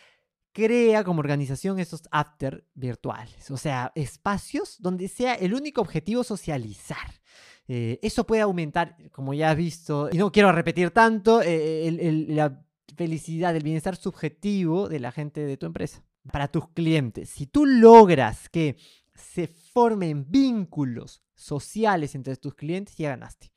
crea 0.54 1.04
como 1.04 1.20
organización 1.20 1.80
estos 1.80 2.04
after 2.12 2.66
virtuales, 2.76 3.50
o 3.52 3.58
sea, 3.58 3.92
espacios 3.96 4.78
donde 4.80 5.08
sea 5.08 5.34
el 5.34 5.54
único 5.54 5.82
objetivo 5.82 6.24
socializar. 6.24 7.22
Eh, 7.68 8.00
eso 8.02 8.26
puede 8.26 8.42
aumentar, 8.42 8.96
como 9.12 9.34
ya 9.34 9.52
has 9.52 9.58
visto, 9.58 10.10
y 10.12 10.18
no 10.18 10.32
quiero 10.32 10.52
repetir 10.52 10.92
tanto, 10.92 11.42
eh, 11.42 11.88
el- 11.88 12.36
la 12.36 12.64
felicidad, 12.96 13.56
el 13.56 13.64
bienestar 13.64 13.96
subjetivo 13.96 14.90
de 14.90 15.00
la 15.00 15.12
gente 15.12 15.42
de 15.42 15.58
tu 15.58 15.66
empresa. 15.66 16.04
Para 16.32 16.48
tus 16.50 16.70
clientes, 16.70 17.30
si 17.30 17.48
tú 17.48 17.66
logras 17.66 18.50
que 18.50 18.78
se 19.16 19.48
formen 19.48 20.26
vínculos 20.30 21.24
sociales 21.36 22.16
entre 22.16 22.36
tus 22.36 22.54
clientes, 22.54 22.96
ya 22.98 23.10
ganaste. 23.10 23.53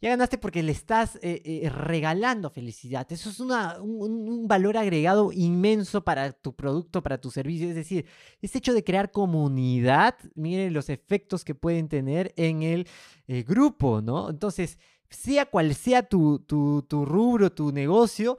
Ya 0.00 0.10
ganaste 0.10 0.36
porque 0.36 0.62
le 0.62 0.72
estás 0.72 1.16
eh, 1.22 1.40
eh, 1.44 1.70
regalando 1.70 2.50
felicidad. 2.50 3.10
Eso 3.10 3.30
es 3.30 3.40
un, 3.40 4.46
valor 4.46 4.76
agregado 4.76 5.32
inmenso 5.32 6.04
para 6.04 6.32
tu 6.32 6.54
producto, 6.54 7.02
para 7.02 7.18
tu 7.18 7.30
servicio. 7.30 7.68
Es 7.68 7.74
decir, 7.74 8.04
este 8.42 8.58
hecho 8.58 8.74
de 8.74 8.84
crear 8.84 9.10
comunidad, 9.10 10.14
miren 10.34 10.74
los 10.74 10.90
efectos 10.90 11.44
que 11.44 11.54
pueden 11.54 11.88
tener 11.88 12.34
en 12.36 12.62
el 12.62 12.86
eh, 13.28 13.44
grupo, 13.44 14.02
¿no? 14.02 14.28
Entonces, 14.28 14.78
sea 15.08 15.46
cual 15.46 15.74
sea 15.74 16.02
tu, 16.02 16.44
rubro, 16.90 17.52
tu 17.52 17.72
negocio, 17.72 18.38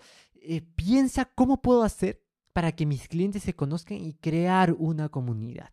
piensa 0.75 1.25
cómo 1.25 1.61
puedo 1.61 1.81
hacer 1.81 2.21
para 2.53 2.73
que 2.73 2.85
mis 2.85 3.07
clientes 3.07 3.43
se 3.43 3.55
conozcan 3.55 3.97
y 3.97 4.13
crear 4.13 4.75
una 4.77 5.09
comunidad. 5.09 5.71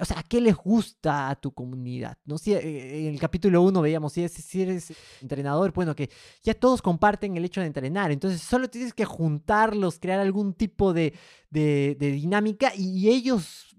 O 0.00 0.04
sea, 0.04 0.22
¿qué 0.26 0.40
les 0.40 0.56
gusta 0.56 1.28
a 1.28 1.36
tu 1.36 1.52
comunidad? 1.52 2.16
¿No? 2.24 2.38
Si, 2.38 2.54
eh, 2.54 3.06
en 3.08 3.14
el 3.14 3.20
capítulo 3.20 3.62
1 3.62 3.82
veíamos, 3.82 4.12
si, 4.14 4.24
es- 4.24 4.32
si 4.32 4.62
eres 4.62 4.92
entrenador, 5.20 5.72
bueno, 5.72 5.94
que 5.94 6.08
ya 6.42 6.54
todos 6.54 6.80
comparten 6.80 7.36
el 7.36 7.44
hecho 7.44 7.60
de 7.60 7.66
entrenar, 7.66 8.10
entonces 8.10 8.40
solo 8.40 8.68
tienes 8.70 8.94
que 8.94 9.04
juntarlos, 9.04 9.98
crear 9.98 10.20
algún 10.20 10.54
tipo 10.54 10.92
de, 10.94 11.12
dinámica 11.50 12.72
y 12.74 13.08
ellos, 13.10 13.76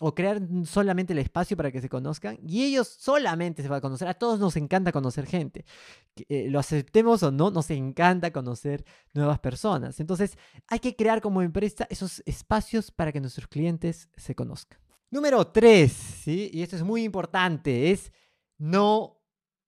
o 0.00 0.14
crear 0.14 0.40
solamente 0.64 1.14
el 1.14 1.18
espacio 1.20 1.56
para 1.56 1.72
que 1.72 1.80
se 1.80 1.88
conozcan, 1.88 2.38
y 2.46 2.64
ellos 2.64 2.86
solamente 2.86 3.62
se 3.62 3.68
van 3.68 3.78
a 3.78 3.80
conocer. 3.80 4.06
A 4.08 4.14
todos 4.14 4.38
nos 4.38 4.56
encanta 4.56 4.92
conocer 4.92 5.24
gente. 5.26 5.64
Eh, 6.28 6.48
lo 6.50 6.58
aceptemos 6.58 7.22
o 7.22 7.30
no, 7.32 7.50
nos 7.50 7.70
encanta 7.70 8.30
conocer 8.30 8.84
nuevas 9.14 9.38
personas. 9.38 9.98
Entonces, 10.00 10.36
hay 10.68 10.80
que 10.80 10.94
crear 10.96 11.20
como 11.22 11.40
empresa 11.42 11.86
esos 11.90 12.22
espacios 12.26 12.90
para 12.90 13.10
que 13.12 13.20
nuestros 13.20 13.48
clientes 13.48 14.08
se 14.16 14.34
conozcan. 14.34 14.78
Número 15.16 15.46
3, 15.46 15.90
¿sí? 15.90 16.50
Y 16.52 16.60
esto 16.60 16.76
es 16.76 16.82
muy 16.82 17.02
importante, 17.02 17.90
es 17.90 18.12
no 18.58 19.24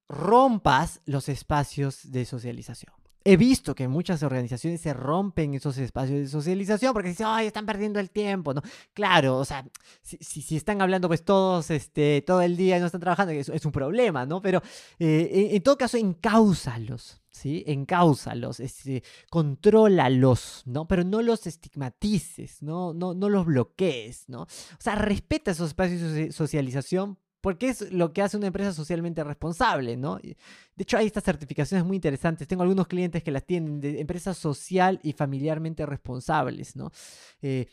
rompas 0.06 1.00
los 1.06 1.30
espacios 1.30 2.12
de 2.12 2.26
socialización. 2.26 2.92
He 3.30 3.36
visto 3.36 3.74
que 3.74 3.88
muchas 3.88 4.22
organizaciones 4.22 4.80
se 4.80 4.94
rompen 4.94 5.52
esos 5.52 5.76
espacios 5.76 6.18
de 6.18 6.28
socialización 6.28 6.94
porque 6.94 7.10
dicen, 7.10 7.26
ay, 7.28 7.48
están 7.48 7.66
perdiendo 7.66 8.00
el 8.00 8.08
tiempo, 8.08 8.54
¿no? 8.54 8.62
Claro, 8.94 9.36
o 9.36 9.44
sea, 9.44 9.68
si, 10.00 10.16
si, 10.40 10.56
están 10.56 10.80
hablando 10.80 11.08
pues 11.08 11.22
todos 11.26 11.70
este, 11.70 12.24
todo 12.26 12.40
el 12.40 12.56
día 12.56 12.78
y 12.78 12.80
no 12.80 12.86
están 12.86 13.02
trabajando, 13.02 13.34
es, 13.34 13.66
un 13.66 13.70
problema, 13.70 14.24
¿no? 14.24 14.40
Pero 14.40 14.62
eh, 14.98 15.28
en, 15.30 15.56
en 15.56 15.62
todo 15.62 15.76
caso, 15.76 15.98
encáusalos, 15.98 17.20
¿sí? 17.30 17.64
Encáusalos, 17.66 18.60
este, 18.60 19.02
contrólalos, 19.28 20.62
¿no? 20.64 20.88
Pero 20.88 21.04
no 21.04 21.20
los 21.20 21.46
estigmatices, 21.46 22.62
¿no? 22.62 22.94
No, 22.94 23.12
no 23.12 23.28
los 23.28 23.44
bloquees, 23.44 24.26
¿no? 24.30 24.44
O 24.44 24.48
sea, 24.78 24.94
respeta 24.94 25.50
esos 25.50 25.68
espacios 25.68 26.12
de 26.12 26.32
socialización 26.32 27.18
porque 27.48 27.70
es 27.70 27.90
lo 27.92 28.12
que 28.12 28.20
hace 28.20 28.36
una 28.36 28.48
empresa 28.48 28.74
socialmente 28.74 29.24
responsable, 29.24 29.96
¿no? 29.96 30.16
De 30.18 30.36
hecho, 30.76 30.98
hay 30.98 31.06
estas 31.06 31.24
certificaciones 31.24 31.86
muy 31.86 31.96
interesantes. 31.96 32.46
Tengo 32.46 32.62
algunos 32.62 32.86
clientes 32.86 33.22
que 33.22 33.30
las 33.30 33.46
tienen 33.46 33.80
de 33.80 34.02
empresas 34.02 34.36
social 34.36 35.00
y 35.02 35.14
familiarmente 35.14 35.86
responsables, 35.86 36.76
¿no? 36.76 36.92
Eh, 37.40 37.66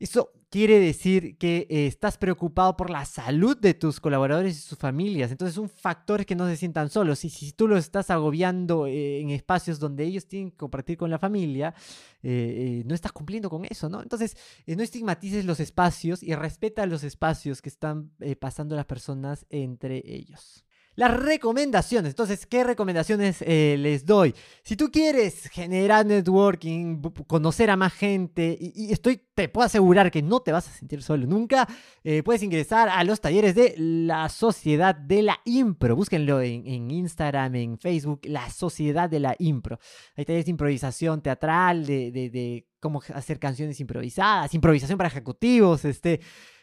eso 0.00 0.32
quiere 0.48 0.80
decir 0.80 1.36
que 1.36 1.66
eh, 1.68 1.86
estás 1.86 2.16
preocupado 2.16 2.74
por 2.76 2.88
la 2.88 3.04
salud 3.04 3.56
de 3.56 3.74
tus 3.74 4.00
colaboradores 4.00 4.56
y 4.56 4.60
sus 4.60 4.78
familias. 4.78 5.30
Entonces, 5.30 5.58
un 5.58 5.68
factor 5.68 6.20
es 6.20 6.26
que 6.26 6.34
no 6.34 6.46
se 6.46 6.56
sientan 6.56 6.88
solos. 6.88 7.24
Y 7.24 7.30
si 7.30 7.52
tú 7.52 7.68
los 7.68 7.80
estás 7.80 8.10
agobiando 8.10 8.86
eh, 8.86 9.20
en 9.20 9.30
espacios 9.30 9.78
donde 9.78 10.04
ellos 10.04 10.26
tienen 10.26 10.50
que 10.50 10.56
compartir 10.56 10.96
con 10.96 11.10
la 11.10 11.18
familia, 11.18 11.74
eh, 12.22 12.82
no 12.86 12.94
estás 12.94 13.12
cumpliendo 13.12 13.50
con 13.50 13.66
eso, 13.66 13.90
¿no? 13.90 14.02
Entonces, 14.02 14.36
no 14.66 14.82
estigmatices 14.82 15.44
los 15.44 15.60
espacios 15.60 16.22
y 16.22 16.34
respeta 16.34 16.86
los 16.86 17.04
espacios 17.04 17.60
que 17.60 17.68
están 17.68 18.10
pasando 18.40 18.74
las 18.76 18.86
personas 18.86 19.46
entre 19.50 20.02
ellos. 20.04 20.64
Las 21.00 21.18
recomendaciones. 21.18 22.10
Entonces, 22.10 22.44
¿qué 22.44 22.62
recomendaciones 22.62 23.38
eh, 23.40 23.76
les 23.78 24.04
doy? 24.04 24.34
Si 24.62 24.76
tú 24.76 24.90
quieres 24.90 25.48
generar 25.48 26.04
networking, 26.04 27.00
conocer 27.26 27.70
a 27.70 27.76
más 27.78 27.94
gente, 27.94 28.54
y, 28.60 28.72
y 28.74 28.92
estoy, 28.92 29.18
te 29.34 29.48
puedo 29.48 29.64
asegurar 29.64 30.10
que 30.10 30.20
no 30.20 30.40
te 30.40 30.52
vas 30.52 30.68
a 30.68 30.72
sentir 30.72 31.02
solo 31.02 31.26
nunca, 31.26 31.66
eh, 32.04 32.22
puedes 32.22 32.42
ingresar 32.42 32.90
a 32.90 33.02
los 33.04 33.18
talleres 33.18 33.54
de 33.54 33.72
la 33.78 34.28
Sociedad 34.28 34.94
de 34.94 35.22
la 35.22 35.38
Impro. 35.46 35.96
Búsquenlo 35.96 36.42
en, 36.42 36.66
en 36.66 36.90
Instagram, 36.90 37.54
en 37.54 37.78
Facebook, 37.78 38.20
la 38.24 38.50
Sociedad 38.50 39.08
de 39.08 39.20
la 39.20 39.34
Impro. 39.38 39.78
Hay 40.18 40.26
talleres 40.26 40.44
de 40.44 40.50
improvisación 40.50 41.22
teatral, 41.22 41.86
de, 41.86 42.10
de- 42.10 42.28
de 42.28 42.66
cómo 42.78 43.00
hacer 43.14 43.38
canciones 43.38 43.80
improvisadas, 43.80 44.52
improvisación 44.52 44.98
para 44.98 45.08
ejecutivos, 45.08 45.86
este 45.86 46.20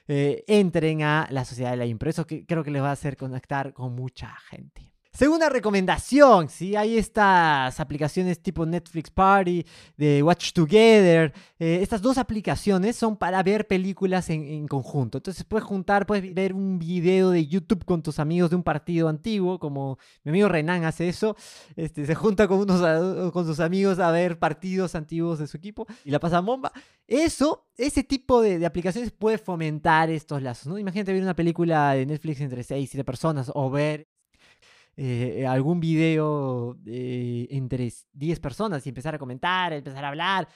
eh, 0.08 0.44
entren 0.48 1.04
a 1.04 1.28
la 1.32 1.46
sociedad 1.46 1.72
de 1.72 1.78
la 1.78 1.86
impro. 1.86 2.10
Eso 2.10 2.26
que, 2.26 2.46
creo 2.46 2.64
que 2.64 2.72
les 2.72 2.82
va 2.82 2.90
a 2.90 2.94
hacer 2.94 3.18
conectar 3.18 3.74
con 3.74 3.94
mucha 3.94 4.34
gente. 4.50 4.97
Segunda 5.18 5.50
recomendación, 5.50 6.48
¿sí? 6.48 6.76
Hay 6.76 6.96
estas 6.96 7.80
aplicaciones 7.80 8.40
tipo 8.40 8.68
Netflix 8.68 9.10
Party, 9.10 9.66
de 9.98 10.22
Watch 10.22 10.52
Together. 10.54 11.34
eh, 11.58 11.80
estas 11.82 12.04
dos 12.04 12.20
aplicaciones 12.20 12.96
son 12.98 13.18
para 13.18 13.42
ver 13.42 13.66
películas 13.66 14.30
en, 14.30 14.68
conjunto. 14.68 15.18
Entonces 15.18 15.44
puedes 15.44 15.66
juntar, 15.66 16.06
puedes 16.06 16.36
ver 16.36 16.54
un 16.54 16.78
video 16.78 17.32
de 17.32 17.48
YouTube 17.48 17.84
con 17.84 18.04
tus 18.04 18.20
amigos 18.20 18.52
de 18.52 18.58
un 18.58 18.62
partido 18.62 19.10
antiguo, 19.10 19.58
como 19.58 19.98
mi 20.24 20.30
amigo 20.30 20.50
Renan 20.50 20.86
hace 20.86 21.10
eso. 21.10 21.36
Este, 21.76 22.06
se 22.06 22.14
junta 22.14 22.48
con, 22.48 22.60
unos, 22.60 23.32
con 23.32 23.48
sus 23.48 23.60
amigos 23.60 23.98
a 23.98 24.12
ver 24.12 24.38
partidos 24.38 24.94
antiguos 24.94 25.40
de 25.40 25.48
su 25.48 25.58
equipo 25.58 25.88
y 26.06 26.12
la 26.12 26.20
pasan 26.20 26.46
bomba. 26.46 26.72
Eso, 27.08 27.66
ese 27.76 28.04
tipo 28.04 28.40
de, 28.44 28.60
de 28.60 28.68
aplicaciones 28.68 29.10
puede 29.10 29.40
fomentar 29.40 30.12
estos 30.12 30.44
lazos, 30.44 30.68
¿no? 30.68 30.78
Imagínate 30.78 31.12
ver 31.12 31.24
una 31.24 31.36
película 31.36 31.94
de 31.94 32.06
Netflix 32.06 32.40
entre 32.42 32.62
6 32.62 32.84
y 32.84 32.86
7 32.86 33.04
personas 33.04 33.52
o 33.56 33.72
ver 33.72 34.08
eh, 34.98 35.46
algún 35.48 35.80
video 35.80 36.78
entre 36.86 37.92
10 38.14 38.40
personas 38.40 38.86
y 38.86 38.90
empezar 38.90 39.16
a 39.16 39.20
comentar, 39.20 39.72
empezar 39.72 40.04
a 40.04 40.10
hablar. 40.10 40.48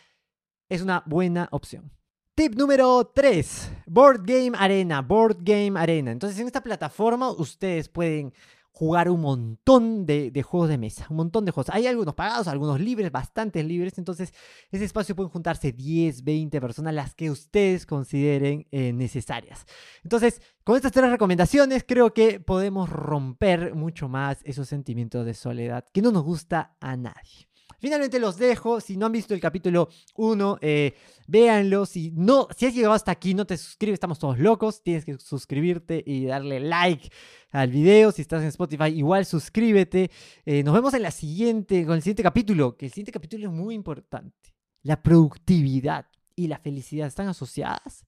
Es 0.68 0.82
una 0.82 1.04
buena 1.06 1.48
opción. 1.52 1.92
Tip 2.34 2.56
número 2.56 3.12
3, 3.14 3.72
Board 3.86 4.24
Game 4.26 4.54
Arena, 4.58 5.02
Board 5.02 5.38
Game 5.42 5.80
Arena. 5.80 6.12
Entonces 6.12 6.40
en 6.40 6.48
esta 6.48 6.64
plataforma 6.64 7.30
ustedes 7.30 7.88
pueden 7.88 8.34
jugar 8.82 9.12
un 9.12 9.22
montón 9.22 10.08
de, 10.08 10.42
juegos 10.42 10.68
de 10.68 10.80
mesa, 10.80 11.06
un 11.12 11.18
montón 11.18 11.46
de 11.46 11.52
juegos. 11.52 11.72
Hay 11.72 11.86
algunos 11.86 12.16
pagados, 12.16 12.48
algunos 12.48 12.80
libres, 12.80 13.12
bastantes 13.12 13.64
libres. 13.64 14.00
Entonces, 14.00 14.34
ese 14.72 14.86
espacio 14.86 15.16
pueden 15.16 15.30
juntarse 15.30 15.72
10, 15.72 16.24
20 16.24 16.60
personas, 16.60 16.92
las 16.96 17.14
que 17.14 17.30
ustedes 17.30 17.86
consideren 17.86 18.66
eh, 18.72 18.92
necesarias. 18.92 19.68
Entonces, 20.04 20.42
con 20.64 20.78
estas 20.78 20.94
tres 20.94 21.12
recomendaciones, 21.12 21.86
creo 21.88 22.12
que 22.16 22.40
podemos 22.40 22.90
romper 22.90 23.76
mucho 23.76 24.10
más 24.10 24.40
esos 24.46 24.68
sentimientos 24.68 25.28
de 25.28 25.36
soledad 25.36 25.86
que 25.94 26.02
no 26.02 26.12
nos 26.12 26.24
gusta 26.24 26.76
a 26.80 26.98
nadie. 26.98 27.51
Finalmente 27.82 28.20
los 28.20 28.38
dejo. 28.38 28.80
Si 28.80 28.96
no 28.96 29.08
han 29.08 29.12
visto 29.12 29.34
el 29.34 29.40
capítulo 29.40 29.90
1, 30.16 30.60
eh, 30.62 30.94
véanlo. 31.28 31.88
Si, 31.88 32.12
no, 32.12 32.48
si 32.56 32.68
has 32.68 32.76
llegado 32.76 32.94
hasta 32.94 33.12
aquí, 33.12 33.34
no 33.34 33.46
te 33.46 33.58
suscribes, 33.58 33.96
estamos 33.96 34.20
todos 34.20 34.38
locos. 34.38 34.84
Tienes 34.84 35.04
que 35.04 35.18
suscribirte 35.18 36.04
y 36.06 36.26
darle 36.26 36.60
like 36.60 37.10
al 37.50 37.72
video. 37.72 38.12
Si 38.12 38.22
estás 38.22 38.44
en 38.44 38.50
Spotify, 38.50 38.90
igual 38.96 39.26
suscríbete. 39.26 40.12
Eh, 40.46 40.62
nos 40.62 40.76
vemos 40.76 40.94
en 40.94 41.02
la 41.02 41.10
siguiente, 41.10 41.84
con 41.84 41.96
el 41.96 42.04
siguiente 42.04 42.22
capítulo, 42.22 42.78
que 42.78 42.86
el 42.86 42.92
siguiente 42.92 43.12
capítulo 43.12 43.48
es 43.50 43.54
muy 43.54 43.74
importante. 43.74 44.54
La 44.84 45.02
productividad 45.02 46.06
y 46.36 46.48
la 46.48 46.60
felicidad 46.60 47.08
están 47.08 47.30
asociadas. 47.30 48.06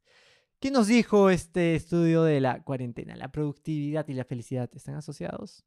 ¿Qué 0.59 0.69
nos 0.69 0.85
dijo 0.85 1.31
este 1.31 1.73
estudio 1.73 2.21
de 2.21 2.39
la 2.41 2.63
cuarentena? 2.63 3.15
¿La 3.15 3.31
productividad 3.31 4.07
y 4.07 4.13
la 4.13 4.23
felicidad 4.23 4.69
están 4.71 4.95
asociados? 4.95 5.65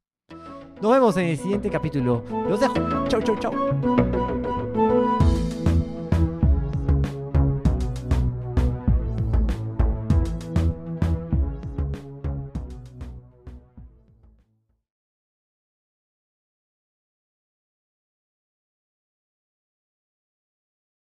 Nos 0.82 0.92
vemos 0.92 1.16
en 1.16 1.26
el 1.26 1.38
siguiente 1.38 1.70
capítulo. 1.70 2.22
Los 2.48 2.60
dejo. 2.60 2.74
Chau, 3.08 3.22
chau, 3.22 3.36
chau. 3.38 4.25